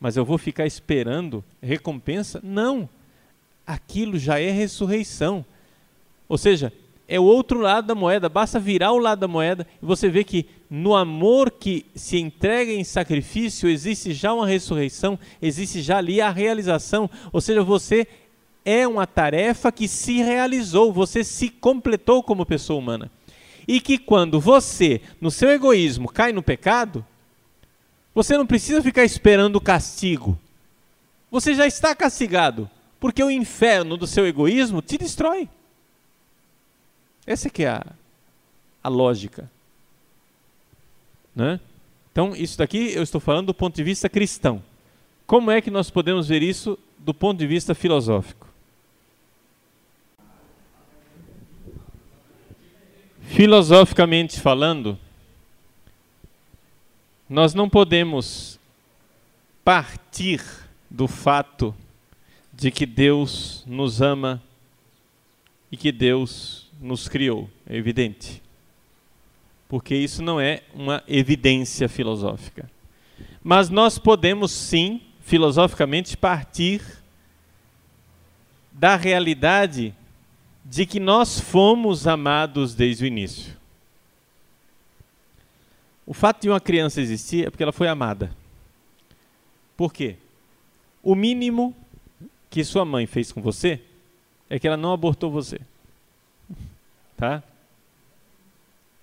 [0.05, 2.39] Mas eu vou ficar esperando recompensa?
[2.45, 2.87] Não.
[3.67, 5.43] Aquilo já é ressurreição.
[6.29, 6.71] Ou seja,
[7.09, 10.23] é o outro lado da moeda, basta virar o lado da moeda e você vê
[10.23, 16.21] que no amor que se entrega em sacrifício existe já uma ressurreição, existe já ali
[16.21, 18.07] a realização, ou seja, você
[18.63, 23.11] é uma tarefa que se realizou, você se completou como pessoa humana.
[23.67, 27.07] E que quando você, no seu egoísmo, cai no pecado,
[28.15, 30.39] você não precisa ficar esperando o castigo.
[31.31, 35.49] Você já está castigado, porque o inferno do seu egoísmo te destrói.
[37.27, 37.87] Essa que é a,
[38.83, 39.51] a lógica.
[41.35, 41.59] Né?
[42.13, 44.63] Então, isso daqui eu estou falando do ponto de vista cristão.
[45.27, 48.47] Como é que nós podemos ver isso do ponto de vista filosófico?
[53.23, 54.97] Filosoficamente falando,
[57.29, 58.59] nós não podemos
[59.65, 60.43] partir
[60.91, 61.75] do fato
[62.53, 64.43] de que Deus nos ama
[65.73, 68.43] e que Deus nos criou, é evidente.
[69.69, 72.71] Porque isso não é uma evidência filosófica.
[73.43, 76.83] Mas nós podemos sim, filosoficamente, partir
[78.71, 79.95] da realidade
[80.65, 83.57] de que nós fomos amados desde o início.
[86.07, 88.35] O fato de uma criança existir é porque ela foi amada.
[89.77, 90.17] Por quê?
[91.03, 91.75] O mínimo
[92.51, 93.81] que sua mãe fez com você
[94.49, 95.61] é que ela não abortou você.
[97.17, 97.45] Tá?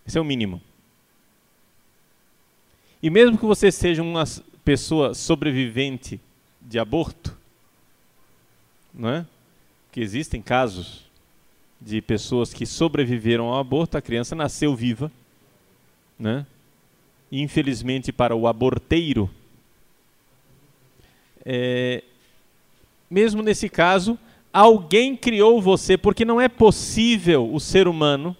[0.05, 0.61] Esse é o mínimo.
[3.01, 4.25] E mesmo que você seja uma
[4.65, 6.19] pessoa sobrevivente
[6.61, 7.35] de aborto,
[8.93, 9.25] não é?
[9.91, 11.05] Que existem casos
[11.79, 15.11] de pessoas que sobreviveram ao aborto, a criança nasceu viva,
[16.19, 16.45] né?
[17.31, 19.29] Infelizmente para o aborteiro,
[21.45, 22.03] é,
[23.09, 24.19] mesmo nesse caso,
[24.53, 28.35] Alguém criou você, porque não é possível o ser humano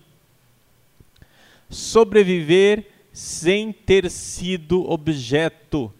[1.70, 5.92] sobreviver sem ter sido objeto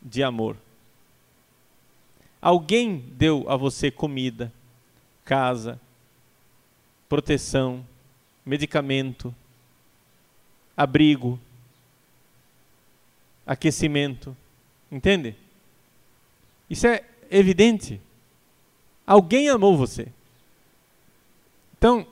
[0.00, 0.56] de amor.
[2.40, 4.50] Alguém deu a você comida,
[5.22, 5.78] casa,
[7.08, 7.84] proteção,
[8.44, 9.34] medicamento,
[10.74, 11.38] abrigo,
[13.52, 14.36] aquecimento.
[14.90, 15.34] Entende?
[16.68, 18.00] Isso é evidente.
[19.06, 20.08] Alguém amou você.
[21.76, 22.06] Então,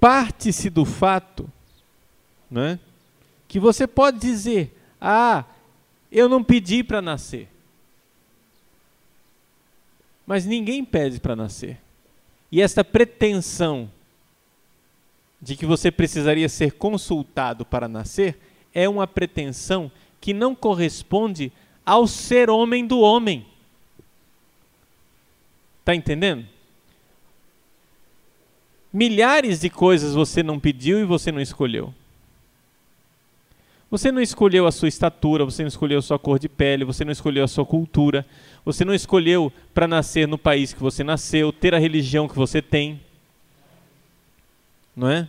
[0.00, 1.50] parte-se do fato
[2.50, 2.78] né,
[3.46, 5.44] que você pode dizer: Ah,
[6.10, 7.48] eu não pedi para nascer.
[10.26, 11.78] Mas ninguém pede para nascer.
[12.50, 13.90] E essa pretensão
[15.40, 18.38] de que você precisaria ser consultado para nascer
[18.74, 19.90] é uma pretensão
[20.20, 21.52] que não corresponde
[21.84, 23.46] ao ser homem do homem.
[25.80, 26.46] Está entendendo?
[28.92, 31.94] Milhares de coisas você não pediu e você não escolheu.
[33.90, 37.06] Você não escolheu a sua estatura, você não escolheu a sua cor de pele, você
[37.06, 38.26] não escolheu a sua cultura,
[38.64, 42.60] você não escolheu para nascer no país que você nasceu, ter a religião que você
[42.60, 43.00] tem.
[44.94, 45.26] Não é?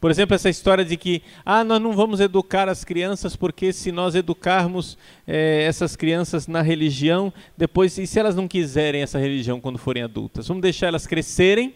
[0.00, 3.92] Por exemplo, essa história de que ah, nós não vamos educar as crianças porque se
[3.92, 4.96] nós educarmos
[5.26, 10.02] eh, essas crianças na religião, depois, e se elas não quiserem essa religião quando forem
[10.02, 10.48] adultas?
[10.48, 11.74] Vamos deixar elas crescerem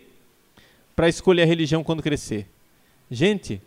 [0.97, 2.49] para escolher a religião quando crescer.
[3.11, 3.61] Gente,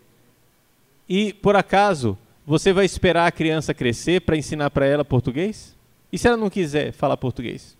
[1.08, 5.76] e por acaso você vai esperar a criança crescer para ensinar para ela português?
[6.12, 7.78] E se ela não quiser falar português?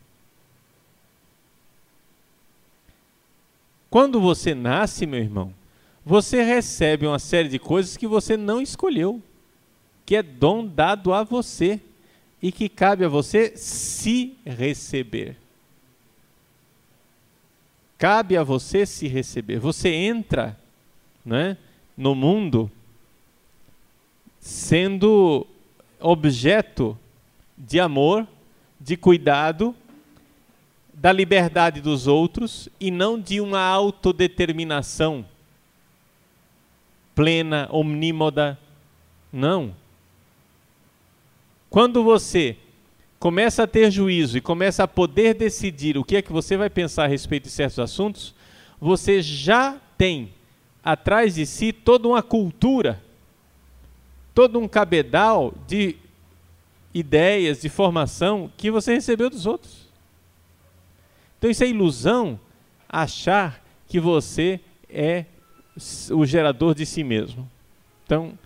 [3.90, 5.54] Quando você nasce, meu irmão,
[6.08, 9.22] você recebe uma série de coisas que você não escolheu,
[10.06, 11.82] que é dom dado a você
[12.42, 15.36] e que cabe a você se receber.
[17.98, 19.60] Cabe a você se receber.
[19.60, 20.58] Você entra
[21.26, 21.58] né,
[21.98, 22.72] no mundo
[24.40, 25.46] sendo
[26.00, 26.98] objeto
[27.58, 28.26] de amor,
[28.80, 29.76] de cuidado,
[30.94, 35.26] da liberdade dos outros e não de uma autodeterminação
[37.18, 38.60] plena, omnímoda.
[39.34, 39.74] Não.
[41.68, 42.56] Quando você
[43.18, 46.70] começa a ter juízo e começa a poder decidir o que é que você vai
[46.70, 48.36] pensar a respeito de certos assuntos,
[48.80, 50.32] você já tem
[50.84, 53.02] atrás de si toda uma cultura,
[54.36, 55.96] todo um cabedal de
[56.94, 59.88] ideias, de formação que você recebeu dos outros.
[61.40, 62.40] Então isso é ilusão
[62.88, 65.26] achar que você é
[66.12, 67.50] o gerador de si mesmo.
[68.06, 68.38] Então,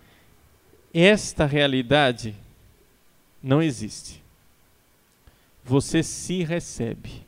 [0.92, 2.34] esta realidade
[3.42, 4.22] não existe.
[5.64, 7.22] Você se recebe.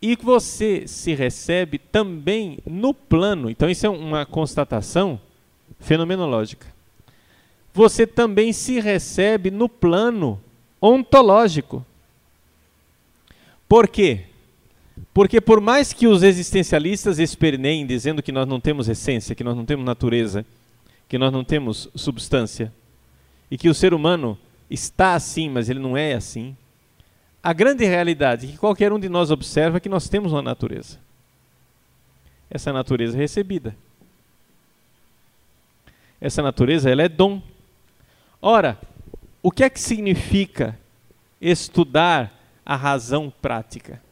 [0.00, 3.50] E você se recebe também no plano.
[3.50, 5.20] Então, isso é uma constatação
[5.80, 6.66] fenomenológica.
[7.74, 10.40] Você também se recebe no plano
[10.80, 11.84] ontológico.
[13.68, 14.27] Por quê?
[15.12, 19.56] Porque por mais que os existencialistas esperneiem dizendo que nós não temos essência, que nós
[19.56, 20.44] não temos natureza,
[21.08, 22.72] que nós não temos substância,
[23.50, 24.38] e que o ser humano
[24.70, 26.54] está assim, mas ele não é assim,
[27.42, 30.98] a grande realidade que qualquer um de nós observa é que nós temos uma natureza.
[32.50, 33.76] Essa natureza é recebida.
[36.20, 37.40] Essa natureza ela é dom.
[38.42, 38.78] Ora,
[39.42, 40.78] o que é que significa
[41.40, 42.32] estudar
[42.66, 44.02] a razão prática?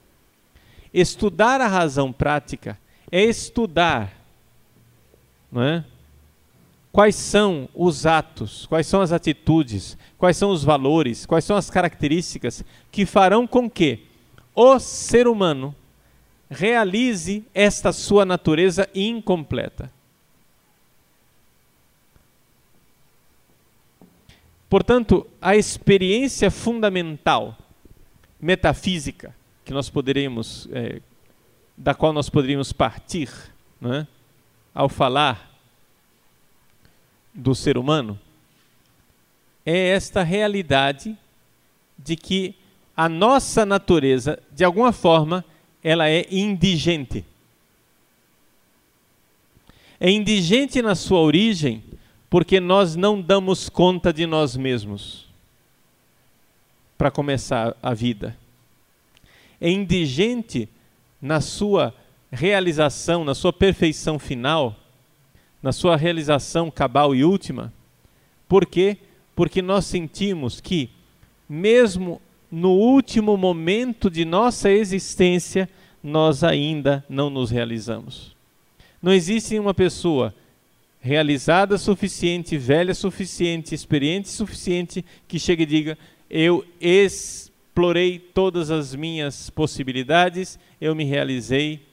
[0.98, 2.78] Estudar a razão prática
[3.12, 4.18] é estudar,
[5.52, 5.84] não é?
[6.90, 11.68] Quais são os atos, quais são as atitudes, quais são os valores, quais são as
[11.68, 14.06] características que farão com que
[14.54, 15.74] o ser humano
[16.48, 19.92] realize esta sua natureza incompleta.
[24.70, 27.54] Portanto, a experiência fundamental
[28.40, 29.34] metafísica
[29.66, 31.02] que nós poderíamos, é,
[31.76, 33.28] da qual nós poderíamos partir,
[33.82, 34.06] é?
[34.72, 35.50] ao falar
[37.34, 38.16] do ser humano,
[39.66, 41.18] é esta realidade
[41.98, 42.54] de que
[42.96, 45.44] a nossa natureza, de alguma forma,
[45.82, 47.24] ela é indigente.
[49.98, 51.82] É indigente na sua origem
[52.30, 55.26] porque nós não damos conta de nós mesmos
[56.96, 58.36] para começar a vida
[59.60, 60.68] é indigente
[61.20, 61.94] na sua
[62.30, 64.76] realização, na sua perfeição final,
[65.62, 67.72] na sua realização cabal e última.
[68.48, 68.96] Por quê?
[69.34, 70.90] Porque nós sentimos que,
[71.48, 75.68] mesmo no último momento de nossa existência,
[76.02, 78.36] nós ainda não nos realizamos.
[79.02, 80.34] Não existe uma pessoa
[81.00, 85.98] realizada suficiente, velha suficiente, experiente suficiente que chegue e diga:
[86.30, 91.86] Eu ex explorei todas as minhas possibilidades, eu me realizei,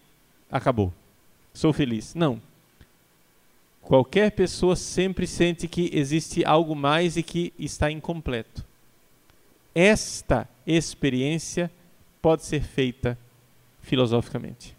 [0.49, 0.93] acabou.
[1.53, 2.15] Sou feliz.
[2.15, 2.41] Não.
[3.81, 8.63] Qualquer pessoa sempre sente que existe algo mais e que está incompleto.
[9.75, 11.69] Esta experiência
[12.21, 13.17] pode ser feita
[13.81, 14.73] filosoficamente.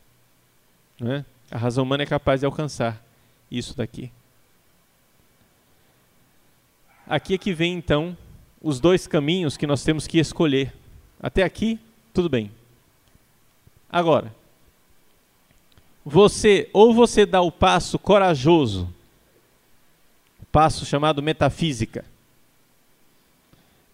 [1.02, 1.22] É?
[1.50, 3.04] A razão humana é capaz de alcançar
[3.50, 4.10] isso daqui.
[7.06, 8.16] Aqui é que vem então
[8.62, 10.72] os dois caminhos que nós temos que escolher
[11.24, 11.80] até aqui,
[12.12, 12.52] tudo bem.
[13.88, 14.30] Agora,
[16.04, 18.92] você ou você dá o passo corajoso,
[20.52, 22.04] passo chamado metafísica,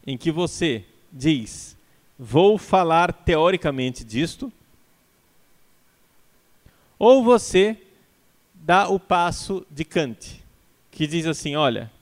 [0.05, 1.77] em que você diz:
[2.19, 4.53] vou falar teoricamente disto,
[6.99, 7.81] ou você
[8.53, 10.43] dá o passo de Kant,
[10.91, 11.93] que diz assim: olha,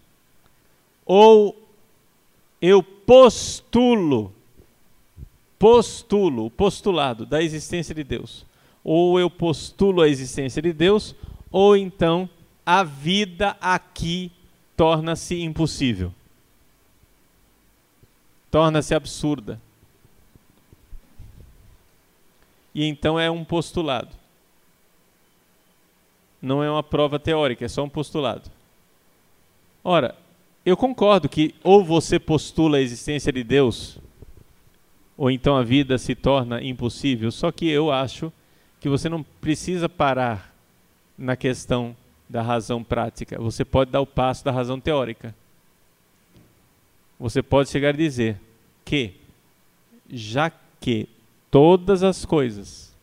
[1.05, 1.69] ou
[2.63, 4.33] eu postulo
[5.59, 8.47] postulo, o postulado da existência de Deus.
[8.85, 11.15] Ou eu postulo a existência de Deus,
[11.51, 12.29] ou então
[12.65, 14.31] a vida aqui
[14.77, 16.13] torna-se impossível.
[18.51, 19.61] Torna-se absurda.
[22.75, 24.17] E então é um postulado.
[26.41, 28.49] Não é uma prova teórica, é só um postulado.
[29.83, 30.17] Ora,
[30.65, 33.99] eu concordo que ou você postula a existência de Deus
[35.19, 37.33] ou então a vida se torna impossível.
[37.33, 38.33] Só que eu acho
[38.81, 40.55] que você não precisa parar
[41.19, 41.97] na questão
[42.29, 43.37] da razão prática.
[43.41, 45.35] Você pode dar o passo da razão teórica.
[47.19, 48.41] Você pode chegar a dizer
[48.85, 49.15] que,
[50.09, 51.09] já que
[51.51, 52.95] todas as coisas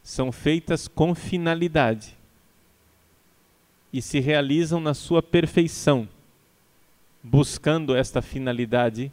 [0.00, 2.14] são feitas com finalidade
[3.92, 6.08] e se realizam na sua perfeição,
[7.20, 9.10] buscando esta finalidade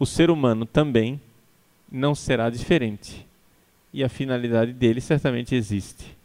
[0.00, 1.20] o ser humano também
[1.92, 3.26] não será diferente.
[3.92, 6.16] E a finalidade dele certamente existe.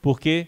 [0.00, 0.46] Porque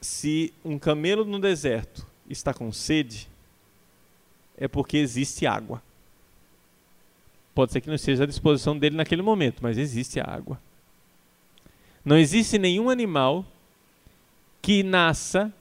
[0.00, 3.28] se um camelo no deserto está com sede,
[4.56, 5.82] é porque existe água.
[7.52, 10.60] Pode ser que não esteja à disposição dele naquele momento, mas existe água.
[12.04, 13.44] Não existe nenhum animal
[14.62, 15.52] que nasça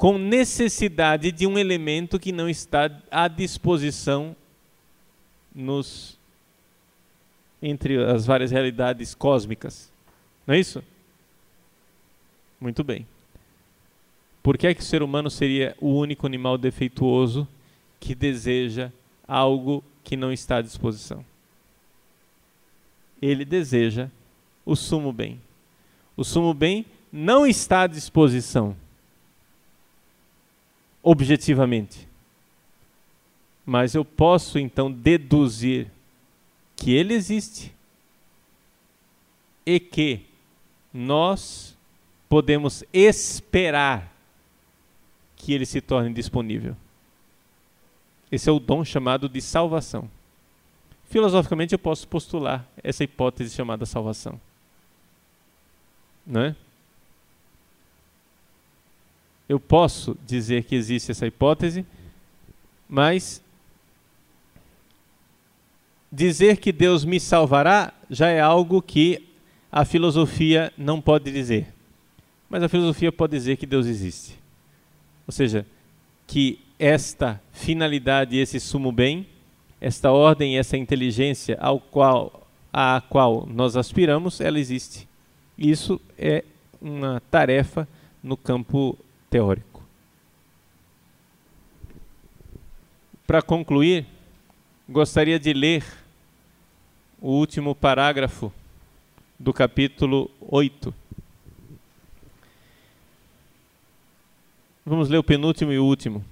[0.00, 4.34] com necessidade de um elemento que não está à disposição
[5.54, 6.18] nos
[7.62, 9.92] entre as várias realidades cósmicas.
[10.46, 10.82] Não é isso?
[12.58, 13.06] Muito bem.
[14.42, 17.46] Por que é que o ser humano seria o único animal defeituoso
[18.00, 18.90] que deseja
[19.28, 21.22] algo que não está à disposição?
[23.20, 24.08] Ele deseja
[24.64, 25.38] o sumo bem.
[26.16, 28.74] O sumo bem não está à disposição
[31.02, 32.08] objetivamente.
[33.64, 35.90] Mas eu posso então deduzir
[36.76, 37.72] que ele existe
[39.64, 40.26] e que
[40.92, 41.76] nós
[42.28, 44.12] podemos esperar
[45.36, 46.76] que ele se torne disponível.
[48.30, 50.08] Esse é o dom chamado de salvação.
[51.08, 54.40] Filosoficamente, eu posso postular essa hipótese chamada salvação.
[56.24, 56.56] Não é?
[59.50, 61.84] Eu posso dizer que existe essa hipótese,
[62.88, 63.42] mas
[66.12, 69.26] dizer que Deus me salvará já é algo que
[69.72, 71.66] a filosofia não pode dizer.
[72.48, 74.38] Mas a filosofia pode dizer que Deus existe.
[75.26, 75.66] Ou seja,
[76.28, 79.26] que esta finalidade, esse sumo bem,
[79.80, 85.08] esta ordem, essa inteligência ao qual a qual nós aspiramos, ela existe.
[85.58, 86.44] Isso é
[86.80, 87.88] uma tarefa
[88.22, 88.96] no campo
[89.30, 89.80] teórico.
[93.26, 94.04] Para concluir,
[94.88, 95.84] gostaria de ler
[97.20, 98.52] o último parágrafo
[99.38, 100.92] do capítulo 8.
[104.84, 106.24] Vamos ler o penúltimo e o último.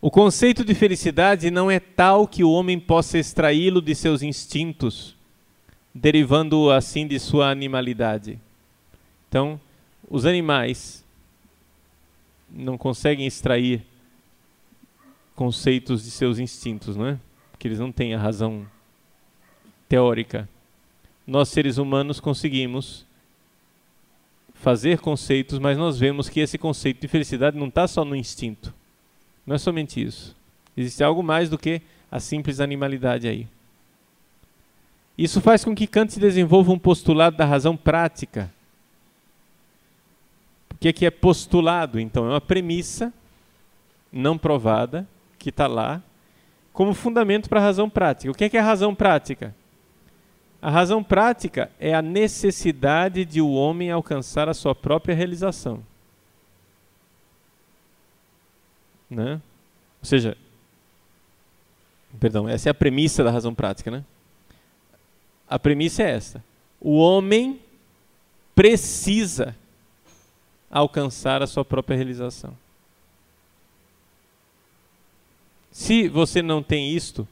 [0.00, 5.14] O conceito de felicidade não é tal que o homem possa extraí-lo de seus instintos,
[5.92, 8.38] derivando-o assim de sua animalidade.
[9.28, 9.60] Então,
[10.08, 11.04] os animais
[12.50, 13.82] não conseguem extrair
[15.34, 17.18] conceitos de seus instintos, não é?
[17.50, 18.66] Porque eles não têm a razão
[19.88, 20.48] teórica.
[21.26, 23.06] Nós seres humanos conseguimos
[24.54, 28.74] fazer conceitos, mas nós vemos que esse conceito de felicidade não está só no instinto.
[29.46, 30.36] Não é somente isso.
[30.76, 31.80] Existe algo mais do que
[32.10, 33.46] a simples animalidade aí.
[35.16, 38.52] Isso faz com que Kant desenvolva um postulado da razão prática
[40.78, 41.98] o que é, que é postulado?
[41.98, 43.12] Então, é uma premissa
[44.12, 45.04] não provada
[45.36, 46.00] que está lá
[46.72, 48.30] como fundamento para a razão prática.
[48.30, 49.52] O que é, que é a razão prática?
[50.62, 55.82] A razão prática é a necessidade de o homem alcançar a sua própria realização.
[59.10, 59.40] Né?
[60.00, 60.36] Ou seja,
[62.20, 64.04] perdão, essa é a premissa da razão prática, né?
[65.50, 66.44] A premissa é essa:
[66.80, 67.58] o homem
[68.54, 69.56] precisa
[70.70, 72.56] alcançar a sua própria realização.
[75.70, 77.26] Se você não tem isto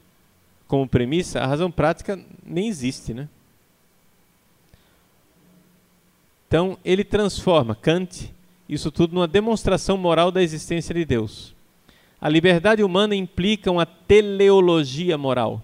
[0.67, 3.27] como premissa, a razão prática nem existe, né?
[6.47, 8.33] Então, ele transforma Kant
[8.69, 11.53] isso tudo numa demonstração moral da existência de Deus.
[12.19, 15.63] A liberdade humana implica uma teleologia moral.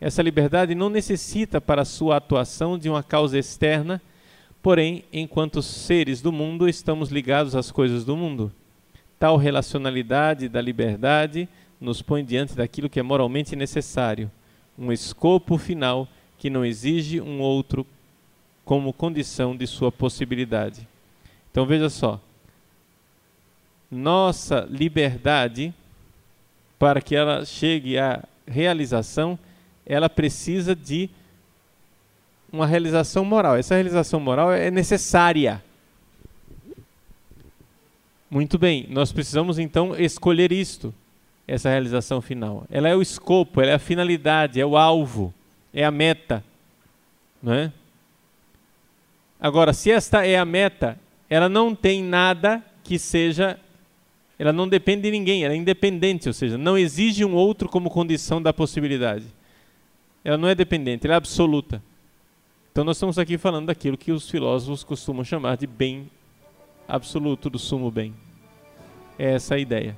[0.00, 4.00] Essa liberdade não necessita para sua atuação de uma causa externa
[4.64, 8.50] Porém, enquanto seres do mundo, estamos ligados às coisas do mundo.
[9.18, 11.46] Tal relacionalidade da liberdade
[11.78, 14.30] nos põe diante daquilo que é moralmente necessário,
[14.78, 16.08] um escopo final
[16.38, 17.86] que não exige um outro
[18.64, 20.88] como condição de sua possibilidade.
[21.50, 22.18] Então veja só,
[23.90, 25.74] nossa liberdade,
[26.78, 29.38] para que ela chegue à realização,
[29.84, 31.10] ela precisa de
[32.54, 33.56] uma realização moral.
[33.56, 35.62] Essa realização moral é necessária.
[38.30, 40.94] Muito bem, nós precisamos então escolher isto,
[41.46, 42.64] essa realização final.
[42.70, 45.34] Ela é o escopo, ela é a finalidade, é o alvo,
[45.72, 46.42] é a meta.
[47.42, 47.72] Não é?
[49.40, 50.98] Agora, se esta é a meta,
[51.28, 53.58] ela não tem nada que seja.
[54.38, 57.90] Ela não depende de ninguém, ela é independente, ou seja, não exige um outro como
[57.90, 59.26] condição da possibilidade.
[60.24, 61.82] Ela não é dependente, ela é absoluta.
[62.74, 66.10] Então nós estamos aqui falando daquilo que os filósofos costumam chamar de bem
[66.88, 68.12] absoluto, do sumo bem.
[69.16, 69.96] É essa a ideia.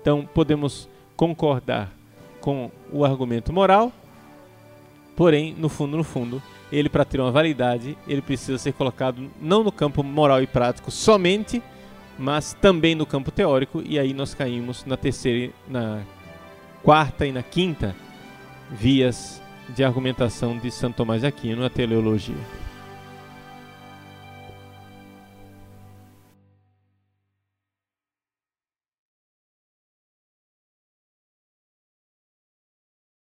[0.00, 1.92] Então podemos concordar
[2.40, 3.92] com o argumento moral,
[5.16, 9.64] porém, no fundo, no fundo, ele para ter uma validade, ele precisa ser colocado não
[9.64, 11.60] no campo moral e prático somente,
[12.16, 16.04] mas também no campo teórico, e aí nós caímos na terceira, na
[16.84, 17.96] quarta e na quinta
[18.70, 19.41] vias
[19.74, 22.61] de argumentação de Santo Tomás de Aquino na teleologia.